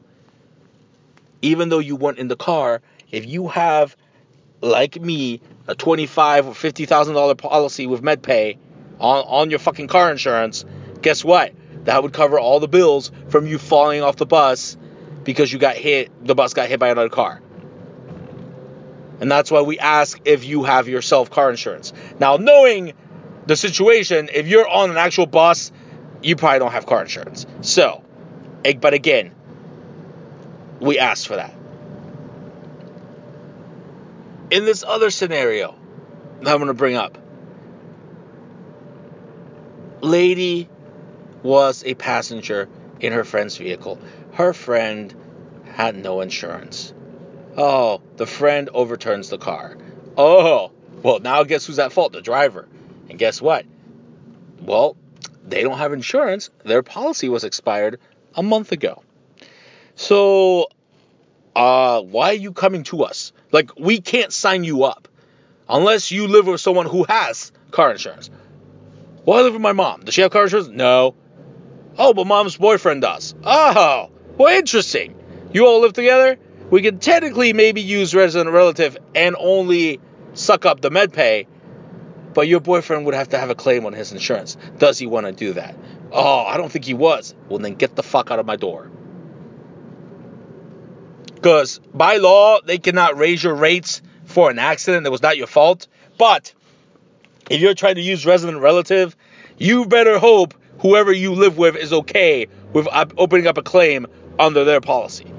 Even 1.41 1.71
though 1.71 1.79
you 1.79 1.97
weren't 1.97 2.19
in 2.19 2.29
the 2.29 2.37
car, 2.37 2.83
if 3.11 3.25
you 3.25 3.49
have 3.49 3.97
like 4.61 5.01
me, 5.01 5.41
a 5.67 5.75
twenty-five 5.75 6.47
or 6.47 6.55
fifty 6.55 6.87
thousand 6.87 7.15
dollar 7.15 7.35
policy 7.35 7.87
with 7.87 8.03
MedPay 8.03 8.59
on 8.99 9.25
on 9.25 9.51
your 9.51 9.59
fucking 9.59 9.89
car 9.89 10.11
insurance, 10.11 10.65
guess 11.03 11.25
what? 11.25 11.53
That 11.85 12.03
would 12.03 12.13
cover 12.13 12.39
all 12.39 12.61
the 12.61 12.69
bills 12.69 13.13
from 13.29 13.47
you 13.47 13.59
falling 13.59 14.03
off 14.03 14.17
the 14.17 14.27
bus 14.27 14.77
because 15.25 15.53
you 15.53 15.59
got 15.59 15.77
hit. 15.77 16.11
The 16.27 16.35
bus 16.35 16.55
got 16.55 16.69
hit 16.69 16.81
by 16.81 16.89
another 16.89 17.09
car. 17.09 17.41
And 19.21 19.31
that's 19.31 19.51
why 19.51 19.63
we 19.63 19.79
ask 19.79 20.21
if 20.25 20.45
you 20.45 20.65
have 20.65 20.89
yourself 20.89 21.31
car 21.31 21.49
insurance. 21.51 21.93
Now, 22.21 22.37
knowing 22.37 22.93
the 23.47 23.57
situation, 23.57 24.29
if 24.35 24.47
you're 24.47 24.69
on 24.69 24.91
an 24.91 24.99
actual 24.99 25.27
bus, 25.27 25.73
you 26.23 26.37
probably 26.37 26.59
don't 26.59 26.73
have 26.73 26.85
car 26.85 27.01
insurance. 27.01 27.47
So, 27.63 28.05
but 28.81 28.93
again, 28.93 29.33
we 30.81 30.99
ask 30.99 31.27
for 31.27 31.37
that 31.37 31.56
in 34.51 34.65
this 34.65 34.85
other 34.87 35.11
scenario 35.11 35.75
that 36.41 36.51
I'm 36.51 36.59
going 36.59 36.69
to 36.69 36.75
bring 36.75 36.97
up, 36.97 37.19
lady 40.01 40.69
was 41.43 41.85
a 41.85 41.95
passenger 41.95 42.69
in 43.01 43.13
her 43.13 43.25
friend's 43.25 43.57
vehicle. 43.57 43.99
Her 44.33 44.53
friend 44.53 45.15
had 45.65 45.97
no 45.97 46.21
insurance. 46.21 46.93
Oh, 47.57 48.03
the 48.17 48.27
friend 48.27 48.71
overturns 48.73 49.31
the 49.31 49.39
car. 49.39 49.77
Oh, 50.17 50.73
well, 51.03 51.21
now 51.21 51.43
guess 51.45 51.67
who's 51.67 51.79
at 51.79 51.93
fault? 51.93 52.13
The 52.13 52.21
driver. 52.21 52.69
And 53.09 53.19
guess 53.19 53.41
what? 53.41 53.65
Well, 54.61 54.97
they 55.45 55.63
don't 55.63 55.79
have 55.79 55.93
insurance. 55.93 56.51
Their 56.65 56.83
policy 56.83 57.29
was 57.29 57.45
expired 57.45 58.01
a 58.35 58.43
month 58.43 58.73
ago. 58.73 59.03
So 59.95 60.69
uh, 61.57 62.03
why 62.03 62.31
are 62.31 62.35
you 62.35 62.53
coming 62.53 62.83
to 62.85 63.03
us? 63.03 63.33
Like, 63.51 63.71
we 63.79 64.03
can't 64.03 64.31
sign 64.31 64.63
you 64.63 64.85
up 64.85 65.09
unless 65.69 66.11
you 66.11 66.29
live 66.29 66.47
with 66.47 66.61
someone 66.61 66.85
who 66.85 67.05
has 67.05 67.51
car 67.71 67.91
insurance. 67.91 68.29
Well, 69.25 69.39
I 69.39 69.43
live 69.43 69.55
with 69.55 69.63
my 69.63 69.73
mom. 69.73 70.03
Does 70.03 70.15
she 70.15 70.21
have 70.21 70.31
car 70.31 70.43
insurance? 70.43 70.69
No. 70.69 71.15
Oh, 71.97 72.13
but 72.13 72.27
mom's 72.27 72.59
boyfriend 72.59 73.01
does. 73.01 73.35
Oh, 73.43 74.11
well, 74.37 74.55
interesting. 74.55 75.17
You 75.55 75.67
all 75.67 75.81
live 75.81 75.95
together? 75.95 76.37
We 76.69 76.83
can 76.83 76.99
technically 76.99 77.55
maybe 77.55 77.81
use 77.81 78.15
resident 78.15 78.51
relative 78.51 78.99
and 79.15 79.35
only 79.39 79.99
suck 80.35 80.67
up 80.67 80.83
the 80.83 80.91
med 80.91 81.15
pay, 81.15 81.47
but 82.35 82.49
your 82.49 82.61
boyfriend 82.61 83.07
would 83.07 83.15
have 83.15 83.31
to 83.31 83.39
have 83.39 83.49
a 83.49 83.55
claim 83.55 83.87
on 83.87 83.95
his 83.95 84.13
insurance. 84.13 84.59
Does 84.77 84.99
he 84.99 85.07
want 85.07 85.25
to 85.25 85.33
do 85.33 85.55
that? 85.55 85.75
Oh, 86.13 86.45
I 86.45 86.59
don't 86.59 86.71
think 86.71 86.85
he 86.85 86.93
was. 86.93 87.35
Well, 87.49 87.61
then 87.61 87.77
get 87.77 87.97
the 87.97 88.03
fuck 88.03 88.31
out 88.31 88.39
of 88.39 88.45
my 88.45 88.57
door. 88.57 88.91
Because 91.47 91.79
by 91.95 92.17
law, 92.17 92.61
they 92.61 92.79
cannot 92.79 93.17
raise 93.17 93.45
your 93.45 93.55
rates 93.55 94.03
for 94.25 94.51
an 94.51 94.59
accident 94.59 95.05
that 95.05 95.13
was 95.13 95.23
not 95.23 95.37
your 95.37 95.47
fault. 95.47 95.87
But 96.19 96.53
if 97.49 97.61
you're 97.61 97.73
trying 97.73 97.95
to 97.95 98.01
use 98.01 98.27
resident 98.27 98.59
relative, 98.59 99.15
you 99.57 99.87
better 99.87 100.19
hope 100.19 100.55
whoever 100.81 101.13
you 101.13 101.35
live 101.35 101.57
with 101.57 101.77
is 101.77 101.93
okay 101.93 102.49
with 102.73 102.89
opening 103.17 103.47
up 103.47 103.59
a 103.59 103.63
claim 103.63 104.09
under 104.41 104.65
their 104.65 104.81
policy. 104.81 105.33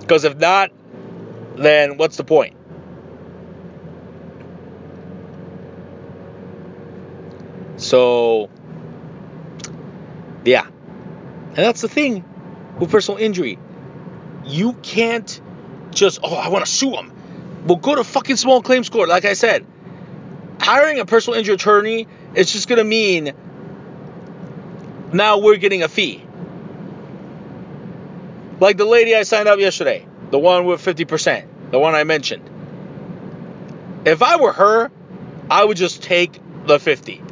Because 0.00 0.24
if 0.24 0.36
not, 0.36 0.72
then 1.56 1.96
what's 1.96 2.18
the 2.18 2.24
point? 2.24 2.54
So, 7.78 8.50
yeah. 10.44 10.66
And 10.66 11.56
that's 11.56 11.80
the 11.80 11.88
thing 11.88 12.22
with 12.78 12.90
personal 12.90 13.18
injury 13.18 13.58
you 14.52 14.74
can't 14.74 15.40
just, 15.90 16.20
oh, 16.22 16.34
I 16.34 16.48
want 16.48 16.64
to 16.64 16.70
sue 16.70 16.90
them. 16.90 17.12
Well, 17.66 17.78
go 17.78 17.94
to 17.94 18.04
fucking 18.04 18.36
small 18.36 18.62
claims 18.62 18.88
court. 18.88 19.08
Like 19.08 19.24
I 19.24 19.34
said, 19.34 19.66
hiring 20.60 20.98
a 20.98 21.06
personal 21.06 21.38
injury 21.38 21.54
attorney 21.54 22.06
is 22.34 22.52
just 22.52 22.68
going 22.68 22.78
to 22.78 22.84
mean 22.84 23.32
now 25.12 25.38
we're 25.38 25.56
getting 25.56 25.82
a 25.82 25.88
fee. 25.88 26.24
Like 28.60 28.76
the 28.76 28.84
lady 28.84 29.14
I 29.14 29.22
signed 29.22 29.48
up 29.48 29.58
yesterday, 29.58 30.06
the 30.30 30.38
one 30.38 30.64
with 30.64 30.84
50%, 30.84 31.70
the 31.70 31.78
one 31.78 31.94
I 31.94 32.04
mentioned. 32.04 32.48
If 34.04 34.22
I 34.22 34.36
were 34.36 34.52
her, 34.52 34.90
I 35.50 35.64
would 35.64 35.76
just 35.76 36.02
take 36.02 36.40
the 36.66 36.78
50. 36.78 37.22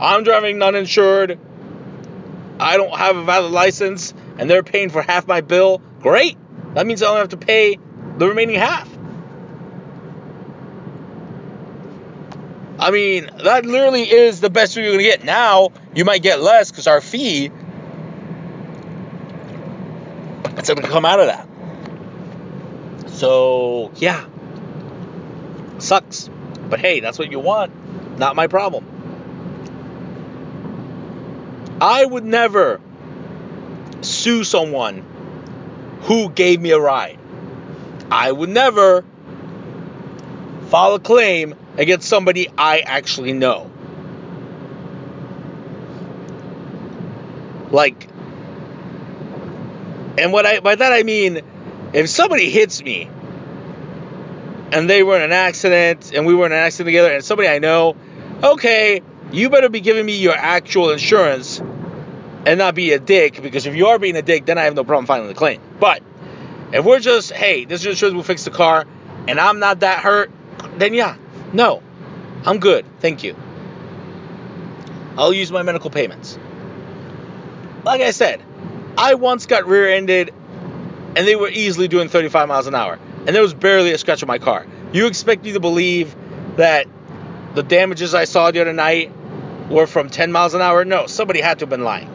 I'm 0.00 0.24
driving 0.24 0.58
non 0.58 0.74
insured. 0.74 1.38
I 2.58 2.76
don't 2.76 2.94
have 2.94 3.16
a 3.16 3.24
valid 3.24 3.52
license 3.52 4.12
and 4.38 4.48
they're 4.48 4.62
paying 4.62 4.90
for 4.90 5.02
half 5.02 5.26
my 5.26 5.40
bill. 5.40 5.82
Great. 6.00 6.36
That 6.74 6.86
means 6.86 7.02
I 7.02 7.06
don't 7.06 7.18
have 7.18 7.28
to 7.30 7.36
pay 7.36 7.78
the 8.18 8.28
remaining 8.28 8.56
half. 8.56 8.88
I 12.78 12.90
mean, 12.90 13.28
that 13.44 13.66
literally 13.66 14.10
is 14.10 14.40
the 14.40 14.48
best 14.48 14.74
you're 14.74 14.86
going 14.86 14.98
to 14.98 15.04
get. 15.04 15.24
Now, 15.24 15.70
you 15.94 16.04
might 16.04 16.22
get 16.22 16.40
less 16.40 16.70
because 16.70 16.86
our 16.86 17.00
fee 17.00 17.50
it's 20.60 20.68
going 20.68 20.82
to 20.82 20.88
come 20.88 21.06
out 21.06 21.20
of 21.20 21.26
that. 21.26 21.48
So, 23.12 23.90
yeah. 23.96 24.26
Sucks. 25.78 26.28
But 26.68 26.80
hey, 26.80 27.00
that's 27.00 27.18
what 27.18 27.30
you 27.30 27.38
want. 27.38 28.18
Not 28.18 28.36
my 28.36 28.46
problem. 28.46 28.84
I 31.80 32.04
would 32.04 32.24
never 32.24 32.80
sue 34.02 34.44
someone 34.44 35.06
who 36.02 36.30
gave 36.30 36.60
me 36.60 36.70
a 36.70 36.80
ride. 36.80 37.18
I 38.10 38.30
would 38.30 38.48
never 38.48 39.04
file 40.68 40.94
a 40.94 41.00
claim 41.00 41.54
against 41.76 42.08
somebody 42.08 42.48
I 42.56 42.80
actually 42.80 43.32
know. 43.32 43.70
Like, 47.70 48.08
and 50.18 50.32
what 50.32 50.46
I 50.46 50.60
by 50.60 50.74
that 50.74 50.92
I 50.92 51.02
mean, 51.02 51.40
if 51.92 52.08
somebody 52.08 52.50
hits 52.50 52.82
me 52.82 53.08
and 54.72 54.90
they 54.90 55.02
were 55.02 55.16
in 55.16 55.22
an 55.22 55.32
accident 55.32 56.12
and 56.14 56.26
we 56.26 56.34
were 56.34 56.46
in 56.46 56.52
an 56.52 56.58
accident 56.58 56.88
together 56.88 57.12
and 57.12 57.24
somebody 57.24 57.48
I 57.48 57.58
know, 57.58 57.96
okay, 58.42 59.02
you 59.32 59.50
better 59.50 59.68
be 59.68 59.80
giving 59.80 60.04
me 60.04 60.16
your 60.16 60.34
actual 60.34 60.90
insurance 60.90 61.60
and 62.46 62.58
not 62.58 62.74
be 62.74 62.92
a 62.92 62.98
dick 62.98 63.42
because 63.42 63.66
if 63.66 63.74
you 63.74 63.88
are 63.88 63.98
being 63.98 64.16
a 64.16 64.22
dick, 64.22 64.46
then 64.46 64.58
I 64.58 64.64
have 64.64 64.74
no 64.74 64.84
problem 64.84 65.06
filing 65.06 65.28
the 65.28 65.34
claim. 65.34 65.60
But 65.78 66.02
if 66.72 66.84
we're 66.84 67.00
just, 67.00 67.32
hey, 67.32 67.64
this 67.64 67.84
insurance 67.84 68.14
will 68.14 68.22
fix 68.22 68.44
the 68.44 68.50
car 68.50 68.86
and 69.28 69.38
I'm 69.38 69.58
not 69.58 69.80
that 69.80 70.00
hurt, 70.00 70.30
then 70.76 70.94
yeah, 70.94 71.16
no, 71.52 71.82
I'm 72.44 72.58
good. 72.58 72.86
Thank 73.00 73.24
you. 73.24 73.36
I'll 75.18 75.32
use 75.32 75.52
my 75.52 75.62
medical 75.62 75.90
payments. 75.90 76.38
Like 77.84 78.00
I 78.00 78.12
said, 78.12 78.42
I 78.96 79.14
once 79.14 79.46
got 79.46 79.66
rear 79.66 79.88
ended 79.88 80.32
and 81.16 81.26
they 81.26 81.36
were 81.36 81.48
easily 81.48 81.88
doing 81.88 82.08
35 82.08 82.48
miles 82.48 82.66
an 82.66 82.74
hour 82.74 82.98
and 83.26 83.28
there 83.28 83.42
was 83.42 83.54
barely 83.54 83.92
a 83.92 83.98
scratch 83.98 84.22
on 84.22 84.28
my 84.28 84.38
car. 84.38 84.66
You 84.92 85.06
expect 85.06 85.44
me 85.44 85.52
to 85.52 85.60
believe 85.60 86.14
that 86.56 86.86
the 87.54 87.62
damages 87.62 88.14
I 88.14 88.24
saw 88.24 88.50
the 88.50 88.60
other 88.60 88.72
night 88.72 89.12
were 89.68 89.86
from 89.86 90.08
10 90.08 90.32
miles 90.32 90.54
an 90.54 90.62
hour? 90.62 90.84
No, 90.84 91.06
somebody 91.06 91.40
had 91.40 91.58
to 91.58 91.64
have 91.64 91.70
been 91.70 91.84
lying. 91.84 92.08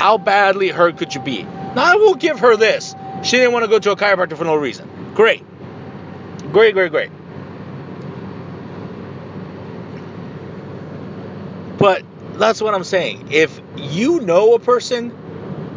How 0.00 0.16
badly 0.16 0.70
hurt 0.70 0.96
could 0.96 1.14
you 1.14 1.20
be? 1.20 1.42
Now, 1.42 1.84
I 1.84 1.96
will 1.96 2.14
give 2.14 2.38
her 2.38 2.56
this. 2.56 2.94
She 3.22 3.36
didn't 3.36 3.52
want 3.52 3.66
to 3.66 3.68
go 3.68 3.78
to 3.78 3.90
a 3.90 3.96
chiropractor 3.96 4.34
for 4.34 4.44
no 4.44 4.54
reason. 4.54 4.88
Great. 5.14 5.44
Great, 6.52 6.72
great, 6.72 6.90
great. 6.90 7.10
But 11.76 12.02
that's 12.38 12.62
what 12.62 12.72
I'm 12.72 12.82
saying. 12.82 13.28
If 13.30 13.60
you 13.76 14.20
know 14.20 14.54
a 14.54 14.58
person 14.58 15.12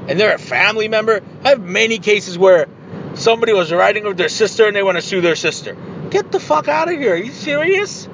and 0.08 0.18
they're 0.18 0.36
a 0.36 0.40
family 0.40 0.88
member, 0.88 1.20
I 1.44 1.50
have 1.50 1.60
many 1.60 2.00
cases 2.00 2.38
where 2.38 2.70
somebody 3.16 3.52
was 3.52 3.74
riding 3.74 4.06
with 4.06 4.16
their 4.16 4.30
sister 4.30 4.68
and 4.68 4.74
they 4.74 4.84
want 4.84 4.96
to 4.96 5.02
sue 5.02 5.20
their 5.20 5.36
sister. 5.36 5.76
Get 6.12 6.32
the 6.32 6.40
fuck 6.40 6.70
out 6.70 6.88
of 6.90 6.98
here. 6.98 7.16
Are 7.16 7.18
you 7.18 7.34
serious? 7.34 8.08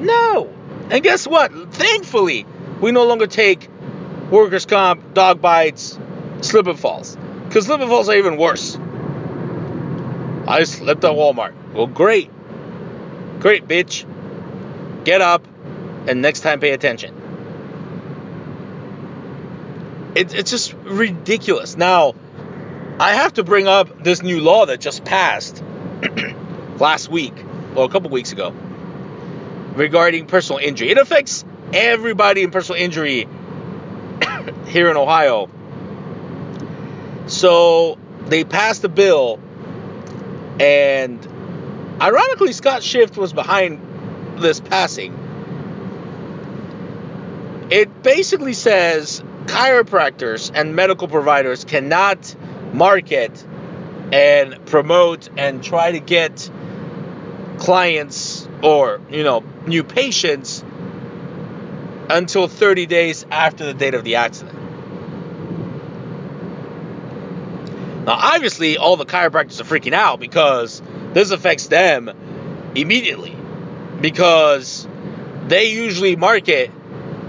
No. 0.00 0.52
And 0.90 1.00
guess 1.04 1.28
what? 1.28 1.52
Thankfully, 1.72 2.44
we 2.82 2.90
no 2.90 3.06
longer 3.06 3.26
take 3.26 3.68
workers' 4.30 4.66
comp, 4.66 5.14
dog 5.14 5.40
bites, 5.40 5.98
slip 6.40 6.66
and 6.66 6.78
falls. 6.78 7.16
Because 7.46 7.66
slip 7.66 7.80
and 7.80 7.88
falls 7.88 8.08
are 8.08 8.16
even 8.16 8.36
worse. 8.36 8.76
I 10.48 10.64
slipped 10.64 11.04
at 11.04 11.12
Walmart. 11.12 11.54
Well, 11.72 11.86
great. 11.86 12.28
Great, 13.38 13.68
bitch. 13.68 14.04
Get 15.04 15.20
up 15.20 15.46
and 16.08 16.20
next 16.20 16.40
time 16.40 16.58
pay 16.58 16.72
attention. 16.72 17.14
It, 20.16 20.34
it's 20.34 20.50
just 20.50 20.74
ridiculous. 20.74 21.76
Now, 21.76 22.14
I 22.98 23.14
have 23.14 23.34
to 23.34 23.44
bring 23.44 23.68
up 23.68 24.02
this 24.02 24.22
new 24.22 24.40
law 24.40 24.66
that 24.66 24.80
just 24.80 25.04
passed 25.04 25.62
last 26.78 27.08
week 27.08 27.34
or 27.76 27.84
a 27.84 27.88
couple 27.88 28.10
weeks 28.10 28.32
ago 28.32 28.52
regarding 29.74 30.26
personal 30.26 30.58
injury. 30.58 30.90
It 30.90 30.98
affects 30.98 31.44
everybody 31.72 32.42
in 32.42 32.50
personal 32.50 32.80
injury 32.80 33.28
here 34.66 34.90
in 34.90 34.96
Ohio. 34.96 35.48
So 37.26 37.98
they 38.26 38.44
passed 38.44 38.84
a 38.84 38.88
bill, 38.88 39.40
and 40.60 41.26
ironically, 42.00 42.52
Scott 42.52 42.82
Schiff 42.82 43.16
was 43.16 43.32
behind 43.32 43.80
this 44.38 44.60
passing. 44.60 45.18
It 47.70 48.02
basically 48.02 48.52
says 48.52 49.22
chiropractors 49.46 50.50
and 50.54 50.76
medical 50.76 51.08
providers 51.08 51.64
cannot 51.64 52.34
market 52.72 53.44
and 54.12 54.64
promote 54.66 55.28
and 55.36 55.62
try 55.62 55.92
to 55.92 55.98
get 55.98 56.50
clients 57.58 58.48
or 58.62 59.00
you 59.10 59.24
know 59.24 59.42
new 59.66 59.84
patients 59.84 60.64
until 62.12 62.46
30 62.46 62.86
days 62.86 63.24
after 63.30 63.64
the 63.64 63.72
date 63.72 63.94
of 63.94 64.04
the 64.04 64.16
accident. 64.16 64.58
Now, 68.04 68.12
obviously, 68.12 68.76
all 68.76 68.96
the 68.96 69.06
chiropractors 69.06 69.60
are 69.60 69.64
freaking 69.64 69.94
out 69.94 70.20
because 70.20 70.82
this 71.14 71.30
affects 71.30 71.68
them 71.68 72.10
immediately 72.74 73.34
because 74.00 74.86
they 75.46 75.72
usually 75.72 76.16
market 76.16 76.70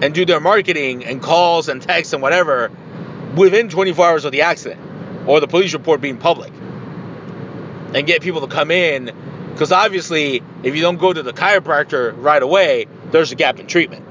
and 0.02 0.14
do 0.14 0.26
their 0.26 0.40
marketing 0.40 1.06
and 1.06 1.22
calls 1.22 1.70
and 1.70 1.82
texts 1.82 2.14
and 2.14 2.22
whatever 2.22 2.72
within 3.38 3.70
24 3.70 4.06
hours 4.06 4.26
of 4.26 4.32
the 4.32 4.42
accident 4.42 4.82
or 5.28 5.40
the 5.40 5.48
police 5.48 5.74
report 5.74 6.02
being 6.02 6.18
public 6.18 6.52
and 7.94 8.08
get 8.08 8.22
people 8.22 8.42
to 8.42 8.48
come 8.48 8.72
in 8.72 9.12
because 9.52 9.72
obviously 9.72 10.42
if 10.64 10.76
you 10.76 10.82
don't 10.82 10.98
go 10.98 11.14
to 11.14 11.22
the 11.22 11.34
chiropractor 11.34 12.14
right 12.18 12.42
away 12.42 12.88
there's 13.12 13.32
a 13.32 13.36
gap 13.36 13.60
in 13.60 13.68
treatment 13.68 14.06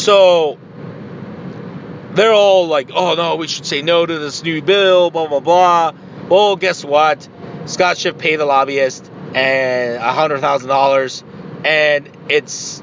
so 0.00 0.58
they're 2.14 2.32
all 2.32 2.66
like 2.66 2.90
oh 2.94 3.14
no 3.14 3.36
we 3.36 3.46
should 3.46 3.66
say 3.66 3.82
no 3.82 4.04
to 4.06 4.18
this 4.18 4.42
new 4.42 4.62
bill 4.62 5.10
blah 5.10 5.28
blah 5.28 5.40
blah. 5.40 5.92
Well 6.28 6.56
guess 6.56 6.84
what? 6.84 7.28
Scott 7.66 7.98
Schiff 7.98 8.16
paid 8.16 8.36
the 8.36 8.46
lobbyist 8.46 9.10
and 9.34 9.96
a 9.96 10.12
hundred 10.12 10.40
thousand 10.40 10.68
dollars 10.68 11.22
and 11.64 12.08
it's 12.28 12.82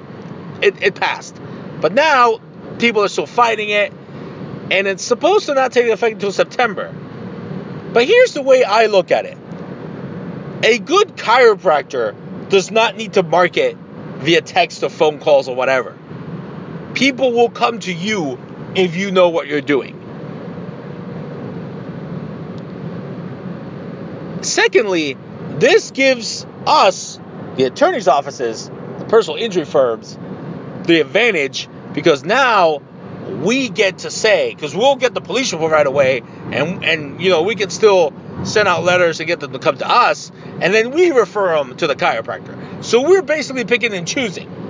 it, 0.61 0.81
it 0.81 0.95
passed. 0.95 1.35
But 1.81 1.93
now 1.93 2.39
people 2.77 3.03
are 3.03 3.09
still 3.09 3.25
fighting 3.25 3.69
it 3.69 3.91
and 4.71 4.87
it's 4.87 5.03
supposed 5.03 5.47
to 5.47 5.55
not 5.55 5.71
take 5.71 5.87
effect 5.87 6.13
until 6.15 6.31
september. 6.31 6.93
But 7.93 8.05
here's 8.05 8.33
the 8.33 8.43
way 8.43 8.63
i 8.63 8.85
look 8.85 9.11
at 9.11 9.25
it. 9.25 9.37
A 10.63 10.77
good 10.77 11.15
chiropractor 11.15 12.15
does 12.49 12.69
not 12.69 12.95
need 12.95 13.13
to 13.13 13.23
market 13.23 13.75
via 14.17 14.41
text 14.41 14.83
or 14.83 14.89
phone 14.89 15.19
calls 15.19 15.47
or 15.47 15.55
whatever 15.55 15.96
people 16.97 17.31
will 17.31 17.49
come 17.49 17.77
to 17.77 17.93
you 17.93 18.39
if 18.75 18.95
you 18.95 19.11
know 19.11 19.29
what 19.29 19.45
you're 19.45 19.61
doing. 19.61 19.93
Secondly, 24.41 25.15
this 25.59 25.91
gives 25.91 26.47
us, 26.65 27.19
the 27.55 27.65
attorney's 27.65 28.07
offices, 28.07 28.69
the 28.97 29.05
personal 29.05 29.37
injury 29.37 29.65
firms, 29.65 30.17
the 30.85 30.99
advantage 30.99 31.69
because 31.93 32.23
now 32.23 32.81
we 33.43 33.69
get 33.69 33.99
to 33.99 34.09
say, 34.09 34.55
because 34.55 34.75
we'll 34.75 34.95
get 34.95 35.13
the 35.13 35.21
police 35.21 35.53
report 35.53 35.71
right 35.71 35.85
away, 35.85 36.23
and 36.51 36.83
and 36.83 37.21
you 37.21 37.29
know 37.29 37.43
we 37.43 37.55
can 37.55 37.69
still 37.69 38.13
send 38.43 38.67
out 38.67 38.83
letters 38.83 39.19
and 39.19 39.27
get 39.27 39.39
them 39.39 39.51
to 39.51 39.59
come 39.59 39.77
to 39.77 39.89
us, 39.89 40.31
and 40.61 40.73
then 40.73 40.91
we 40.91 41.11
refer 41.11 41.57
them 41.57 41.75
to 41.77 41.87
the 41.87 41.95
chiropractor. 41.95 42.83
So 42.83 43.07
we're 43.07 43.21
basically 43.21 43.65
picking 43.65 43.93
and 43.93 44.07
choosing. 44.07 44.66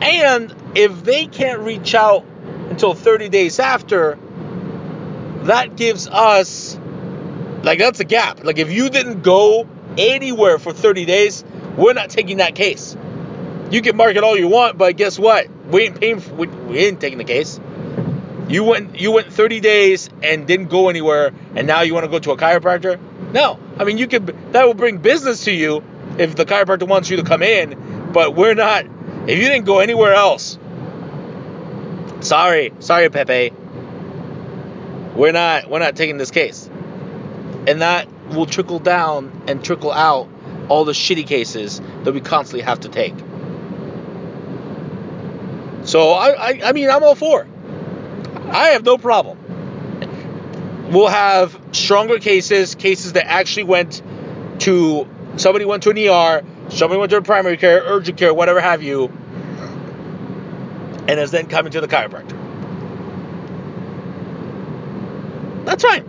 And 0.00 0.54
if 0.74 1.04
they 1.04 1.26
can't 1.26 1.60
reach 1.60 1.94
out 1.94 2.24
until 2.70 2.94
30 2.94 3.28
days 3.28 3.58
after, 3.58 4.18
that 5.42 5.76
gives 5.76 6.06
us 6.06 6.78
like 7.62 7.78
that's 7.78 8.00
a 8.00 8.04
gap. 8.04 8.44
Like 8.44 8.58
if 8.58 8.70
you 8.70 8.88
didn't 8.90 9.22
go 9.22 9.68
anywhere 9.96 10.58
for 10.58 10.72
30 10.72 11.04
days, 11.04 11.44
we're 11.76 11.94
not 11.94 12.10
taking 12.10 12.38
that 12.38 12.54
case. 12.54 12.96
You 13.70 13.82
can 13.82 13.96
market 13.96 14.22
all 14.22 14.38
you 14.38 14.48
want, 14.48 14.78
but 14.78 14.96
guess 14.96 15.18
what? 15.18 15.48
We 15.66 15.82
ain't 15.82 16.00
paying. 16.00 16.20
For, 16.20 16.34
we, 16.34 16.46
we 16.46 16.78
ain't 16.78 17.00
taking 17.00 17.18
the 17.18 17.24
case. 17.24 17.60
You 18.48 18.64
went 18.64 18.98
you 18.98 19.12
went 19.12 19.30
30 19.30 19.60
days 19.60 20.08
and 20.22 20.46
didn't 20.46 20.68
go 20.68 20.88
anywhere, 20.88 21.32
and 21.54 21.66
now 21.66 21.82
you 21.82 21.92
want 21.92 22.04
to 22.04 22.10
go 22.10 22.18
to 22.18 22.30
a 22.30 22.36
chiropractor? 22.36 22.98
No. 23.32 23.58
I 23.78 23.84
mean, 23.84 23.98
you 23.98 24.08
could 24.08 24.26
that 24.52 24.66
will 24.66 24.74
bring 24.74 24.98
business 24.98 25.44
to 25.44 25.52
you 25.52 25.82
if 26.18 26.34
the 26.34 26.46
chiropractor 26.46 26.88
wants 26.88 27.10
you 27.10 27.18
to 27.18 27.24
come 27.24 27.42
in, 27.42 28.10
but 28.12 28.34
we're 28.34 28.54
not. 28.54 28.86
If 29.28 29.38
you 29.38 29.46
didn't 29.46 29.66
go 29.66 29.80
anywhere 29.80 30.14
else, 30.14 30.58
sorry, 32.20 32.72
sorry, 32.78 33.10
Pepe. 33.10 33.52
We're 35.14 35.32
not 35.32 35.68
we're 35.68 35.80
not 35.80 35.96
taking 35.96 36.16
this 36.16 36.30
case, 36.30 36.66
and 37.66 37.82
that 37.82 38.08
will 38.30 38.46
trickle 38.46 38.78
down 38.78 39.42
and 39.46 39.62
trickle 39.62 39.92
out 39.92 40.30
all 40.70 40.86
the 40.86 40.92
shitty 40.92 41.26
cases 41.26 41.78
that 42.04 42.14
we 42.14 42.22
constantly 42.22 42.62
have 42.62 42.80
to 42.80 42.88
take. 42.88 43.14
So 45.84 46.12
I, 46.12 46.30
I, 46.30 46.60
I 46.64 46.72
mean 46.72 46.88
I'm 46.88 47.04
all 47.04 47.14
for. 47.14 47.46
I 48.50 48.68
have 48.68 48.82
no 48.82 48.96
problem. 48.96 49.38
We'll 50.90 51.08
have 51.08 51.60
stronger 51.72 52.18
cases, 52.18 52.74
cases 52.74 53.12
that 53.12 53.26
actually 53.26 53.64
went 53.64 54.00
to 54.60 55.06
somebody 55.36 55.66
went 55.66 55.82
to 55.82 55.90
an 55.90 55.98
ER, 55.98 56.42
somebody 56.70 56.98
went 56.98 57.10
to 57.10 57.16
a 57.16 57.22
primary 57.22 57.56
care, 57.56 57.82
urgent 57.84 58.18
care, 58.18 58.32
whatever 58.32 58.60
have 58.60 58.82
you, 58.82 59.06
and 61.08 61.18
is 61.18 61.30
then 61.30 61.46
coming 61.46 61.72
to 61.72 61.80
the 61.80 61.88
chiropractor. 61.88 62.36
That's 65.64 65.82
fine. 65.82 66.04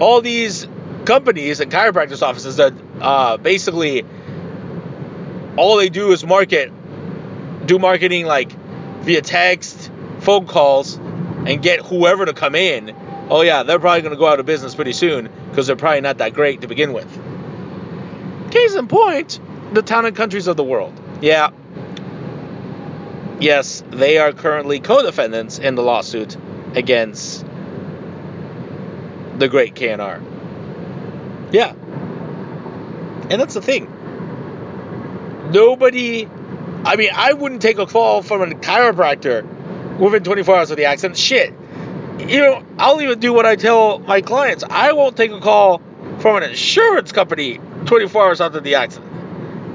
All 0.00 0.20
these 0.20 0.66
companies 1.04 1.60
and 1.60 1.70
chiropractors 1.70 2.22
offices 2.22 2.56
that 2.56 2.72
uh, 3.00 3.36
basically 3.36 4.04
all 5.56 5.76
they 5.76 5.88
do 5.88 6.12
is 6.12 6.24
market, 6.24 6.72
do 7.66 7.78
marketing 7.78 8.26
like 8.26 8.52
via 9.02 9.20
text, 9.20 9.90
phone 10.20 10.46
calls, 10.46 10.96
and 10.96 11.62
get 11.62 11.80
whoever 11.80 12.24
to 12.24 12.32
come 12.32 12.54
in. 12.54 12.94
Oh 13.30 13.42
yeah, 13.42 13.62
they're 13.62 13.78
probably 13.78 14.02
going 14.02 14.14
to 14.14 14.18
go 14.18 14.26
out 14.26 14.40
of 14.40 14.46
business 14.46 14.74
pretty 14.74 14.92
soon 14.92 15.30
because 15.50 15.66
they're 15.66 15.76
probably 15.76 16.00
not 16.00 16.18
that 16.18 16.34
great 16.34 16.62
to 16.62 16.66
begin 16.66 16.92
with. 16.92 17.06
Case 18.54 18.76
in 18.76 18.86
point, 18.86 19.40
the 19.72 19.82
town 19.82 20.06
and 20.06 20.14
countries 20.14 20.46
of 20.46 20.56
the 20.56 20.62
world. 20.62 20.92
Yeah. 21.20 21.50
Yes, 23.40 23.82
they 23.90 24.18
are 24.18 24.32
currently 24.32 24.78
co-defendants 24.78 25.58
in 25.58 25.74
the 25.74 25.82
lawsuit 25.82 26.36
against 26.76 27.44
the 29.38 29.48
great 29.48 29.74
KNR. 29.74 30.22
Yeah. 31.52 31.72
And 33.28 33.40
that's 33.40 33.54
the 33.54 33.60
thing. 33.60 33.90
Nobody, 35.50 36.28
I 36.84 36.94
mean, 36.94 37.10
I 37.12 37.32
wouldn't 37.32 37.60
take 37.60 37.78
a 37.78 37.86
call 37.86 38.22
from 38.22 38.40
a 38.42 38.54
chiropractor 38.54 39.98
within 39.98 40.22
24 40.22 40.56
hours 40.56 40.70
of 40.70 40.76
the 40.76 40.84
accident. 40.84 41.18
Shit. 41.18 41.52
You 42.20 42.38
know, 42.38 42.64
I'll 42.78 43.02
even 43.02 43.18
do 43.18 43.32
what 43.32 43.46
I 43.46 43.56
tell 43.56 43.98
my 43.98 44.20
clients. 44.20 44.62
I 44.62 44.92
won't 44.92 45.16
take 45.16 45.32
a 45.32 45.40
call 45.40 45.82
from 46.24 46.36
an 46.36 46.42
insurance 46.42 47.12
company 47.12 47.60
24 47.84 48.24
hours 48.24 48.40
after 48.40 48.58
the 48.58 48.76
accident. 48.76 49.12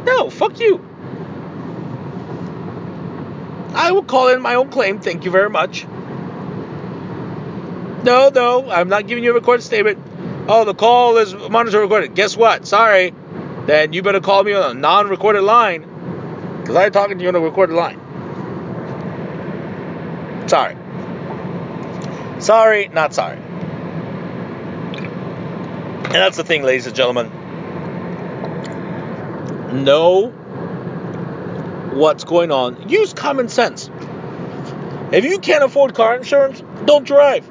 No, 0.03 0.31
fuck 0.31 0.59
you. 0.59 0.83
I 3.75 3.91
will 3.91 4.01
call 4.01 4.29
in 4.29 4.41
my 4.41 4.55
own 4.55 4.69
claim. 4.69 4.99
Thank 4.99 5.25
you 5.25 5.29
very 5.29 5.51
much. 5.51 5.85
No, 8.03 8.31
no, 8.33 8.67
I'm 8.67 8.89
not 8.89 9.05
giving 9.05 9.23
you 9.23 9.29
a 9.29 9.33
recorded 9.35 9.61
statement. 9.61 9.99
Oh, 10.47 10.65
the 10.65 10.73
call 10.73 11.17
is 11.17 11.35
monitor 11.35 11.81
recorded. 11.81 12.15
Guess 12.15 12.35
what? 12.35 12.65
Sorry. 12.65 13.13
Then 13.67 13.93
you 13.93 14.01
better 14.01 14.19
call 14.19 14.43
me 14.43 14.53
on 14.53 14.71
a 14.71 14.73
non 14.73 15.07
recorded 15.07 15.43
line 15.43 15.81
because 16.61 16.75
I'm 16.75 16.91
talking 16.91 17.19
to 17.19 17.23
you 17.23 17.29
on 17.29 17.35
a 17.35 17.39
recorded 17.39 17.75
line. 17.75 17.99
Sorry. 20.49 20.75
Sorry, 22.39 22.87
not 22.87 23.13
sorry. 23.13 23.37
And 26.09 26.15
that's 26.15 26.37
the 26.37 26.43
thing, 26.43 26.63
ladies 26.63 26.87
and 26.87 26.95
gentlemen. 26.95 27.29
Know 29.83 30.29
what's 31.93 32.23
going 32.23 32.51
on. 32.51 32.89
Use 32.89 33.13
common 33.13 33.47
sense. 33.47 33.91
If 35.11 35.23
you 35.23 35.37
can't 35.37 35.63
afford 35.63 35.93
car 35.93 36.15
insurance, 36.15 36.63
don't 36.85 37.05
drive. 37.05 37.47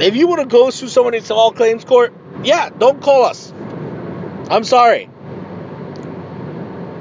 If 0.00 0.14
you 0.14 0.28
want 0.28 0.40
to 0.42 0.46
go 0.46 0.70
sue 0.70 0.86
someone 0.86 1.14
in 1.14 1.22
small 1.24 1.50
claims 1.52 1.84
court, 1.84 2.14
yeah, 2.44 2.70
don't 2.70 3.02
call 3.02 3.24
us. 3.24 3.52
I'm 4.48 4.62
sorry. 4.62 5.10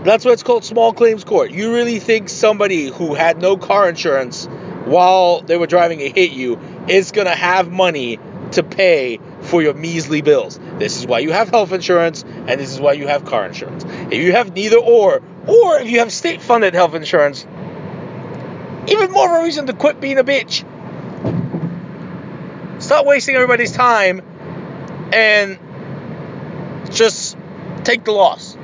That's 0.04 0.26
why 0.26 0.32
it's 0.32 0.42
called 0.44 0.66
small 0.66 0.92
claims 0.92 1.24
court. 1.24 1.52
You 1.52 1.76
really 1.76 2.00
think 2.00 2.30
somebody 2.30 2.88
who 2.88 3.14
had 3.14 3.40
no 3.40 3.58
car 3.58 3.88
insurance 3.88 4.48
while 4.86 5.42
they 5.42 5.56
were 5.56 5.68
driving 5.68 6.02
and 6.02 6.16
hit 6.16 6.32
you 6.32 6.60
is 6.88 7.12
going 7.12 7.28
to 7.28 7.36
have 7.36 7.72
money 7.72 8.18
to 8.54 8.64
pay 8.64 9.20
for 9.42 9.62
your 9.62 9.74
measly 9.74 10.22
bills? 10.22 10.60
This 10.78 10.98
is 10.98 11.06
why 11.06 11.20
you 11.20 11.32
have 11.32 11.50
health 11.50 11.72
insurance 11.72 12.24
and 12.24 12.60
this 12.60 12.72
is 12.72 12.80
why 12.80 12.94
you 12.94 13.08
have 13.08 13.26
car 13.26 13.46
insurance. 13.46 13.86
If 14.12 14.24
you 14.24 14.32
have 14.32 14.54
neither 14.54 14.78
or, 14.78 15.22
or 15.48 15.80
if 15.80 15.90
you 15.90 16.00
have 16.00 16.12
state 16.12 16.42
funded 16.42 16.74
health 16.74 16.94
insurance, 16.94 17.46
even 18.88 19.12
more 19.12 19.36
of 19.36 19.42
a 19.42 19.44
reason 19.44 19.68
to 19.68 19.74
quit 19.74 20.00
being 20.00 20.18
a 20.18 20.24
bitch. 20.24 20.66
Stop 22.82 23.06
wasting 23.06 23.36
everybody's 23.36 23.72
time 23.72 24.22
and 25.14 25.60
just 26.90 27.38
take 27.84 28.04
the 28.04 28.12
loss. 28.12 28.58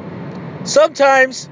Sometimes, 0.63 1.49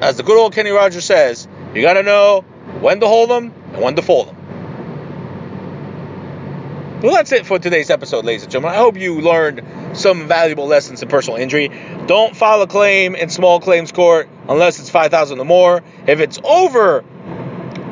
as 0.00 0.16
the 0.16 0.22
good 0.22 0.38
old 0.38 0.54
Kenny 0.54 0.70
Rogers 0.70 1.04
says, 1.04 1.48
you 1.74 1.82
got 1.82 1.94
to 1.94 2.02
know 2.02 2.42
when 2.80 3.00
to 3.00 3.06
hold 3.06 3.30
them 3.30 3.52
and 3.72 3.82
when 3.82 3.96
to 3.96 4.02
fold 4.02 4.28
them. 4.28 4.33
Well, 7.04 7.12
that's 7.12 7.32
it 7.32 7.44
for 7.44 7.58
today's 7.58 7.90
episode, 7.90 8.24
ladies 8.24 8.44
and 8.44 8.52
gentlemen. 8.52 8.78
I 8.78 8.80
hope 8.80 8.96
you 8.96 9.20
learned 9.20 9.62
some 9.92 10.26
valuable 10.26 10.66
lessons 10.66 11.02
in 11.02 11.08
personal 11.10 11.38
injury. 11.38 11.70
Don't 12.06 12.34
file 12.34 12.62
a 12.62 12.66
claim 12.66 13.14
in 13.14 13.28
small 13.28 13.60
claims 13.60 13.92
court 13.92 14.26
unless 14.48 14.78
it's 14.78 14.88
5000 14.88 15.38
or 15.38 15.44
more. 15.44 15.82
If 16.06 16.20
it's 16.20 16.38
over 16.42 17.04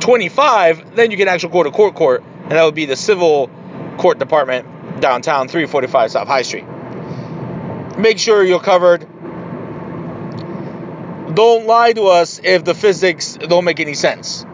25, 0.01 0.97
then 0.97 1.11
you 1.11 1.19
can 1.19 1.29
actually 1.29 1.53
go 1.53 1.63
to 1.63 1.71
court 1.71 1.95
court, 1.95 2.25
and 2.45 2.53
that 2.53 2.65
would 2.65 2.75
be 2.75 2.87
the 2.87 2.97
civil 2.97 3.51
court 3.99 4.19
department 4.19 5.03
downtown, 5.03 5.47
345 5.47 6.11
South 6.11 6.27
High 6.27 6.41
Street. 6.41 6.65
Make 7.99 8.19
sure 8.19 8.43
you're 8.43 8.61
covered 8.61 9.07
don't 11.35 11.67
lie 11.67 11.93
to 11.93 12.05
us 12.05 12.41
if 12.43 12.65
the 12.65 12.75
physics 12.75 13.37
don't 13.37 13.67
make 13.67 13.79
any 13.79 13.93
sense. 13.93 14.47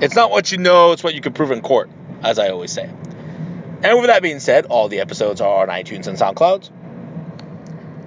It's 0.00 0.14
not 0.14 0.30
what 0.30 0.50
you 0.50 0.56
know, 0.56 0.92
it's 0.92 1.04
what 1.04 1.14
you 1.14 1.20
can 1.20 1.34
prove 1.34 1.50
in 1.50 1.60
court, 1.60 1.90
as 2.22 2.38
I 2.38 2.48
always 2.48 2.72
say. 2.72 2.88
And 3.84 3.98
with 3.98 4.06
that 4.06 4.22
being 4.22 4.40
said, 4.40 4.64
all 4.64 4.88
the 4.88 5.00
episodes 5.00 5.42
are 5.42 5.62
on 5.62 5.68
iTunes 5.68 6.06
and 6.06 6.16
SoundCloud. 6.16 6.70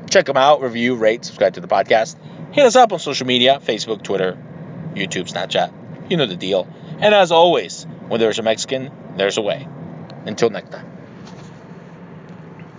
Check 0.09 0.25
them 0.25 0.35
out, 0.35 0.61
review, 0.61 0.95
rate, 0.95 1.23
subscribe 1.23 1.53
to 1.53 1.61
the 1.61 1.67
podcast. 1.67 2.15
Hit 2.51 2.65
us 2.65 2.75
up 2.75 2.91
on 2.93 2.99
social 2.99 3.27
media 3.27 3.59
Facebook, 3.63 4.01
Twitter, 4.01 4.35
YouTube, 4.95 5.31
Snapchat. 5.31 5.71
You 6.09 6.17
know 6.17 6.25
the 6.25 6.35
deal. 6.35 6.67
And 6.99 7.13
as 7.13 7.31
always, 7.31 7.83
when 8.07 8.19
there's 8.19 8.39
a 8.39 8.43
Mexican, 8.43 8.91
there's 9.17 9.37
a 9.37 9.41
way. 9.43 9.67
Until 10.25 10.49
next 10.49 10.71
time. 10.71 10.96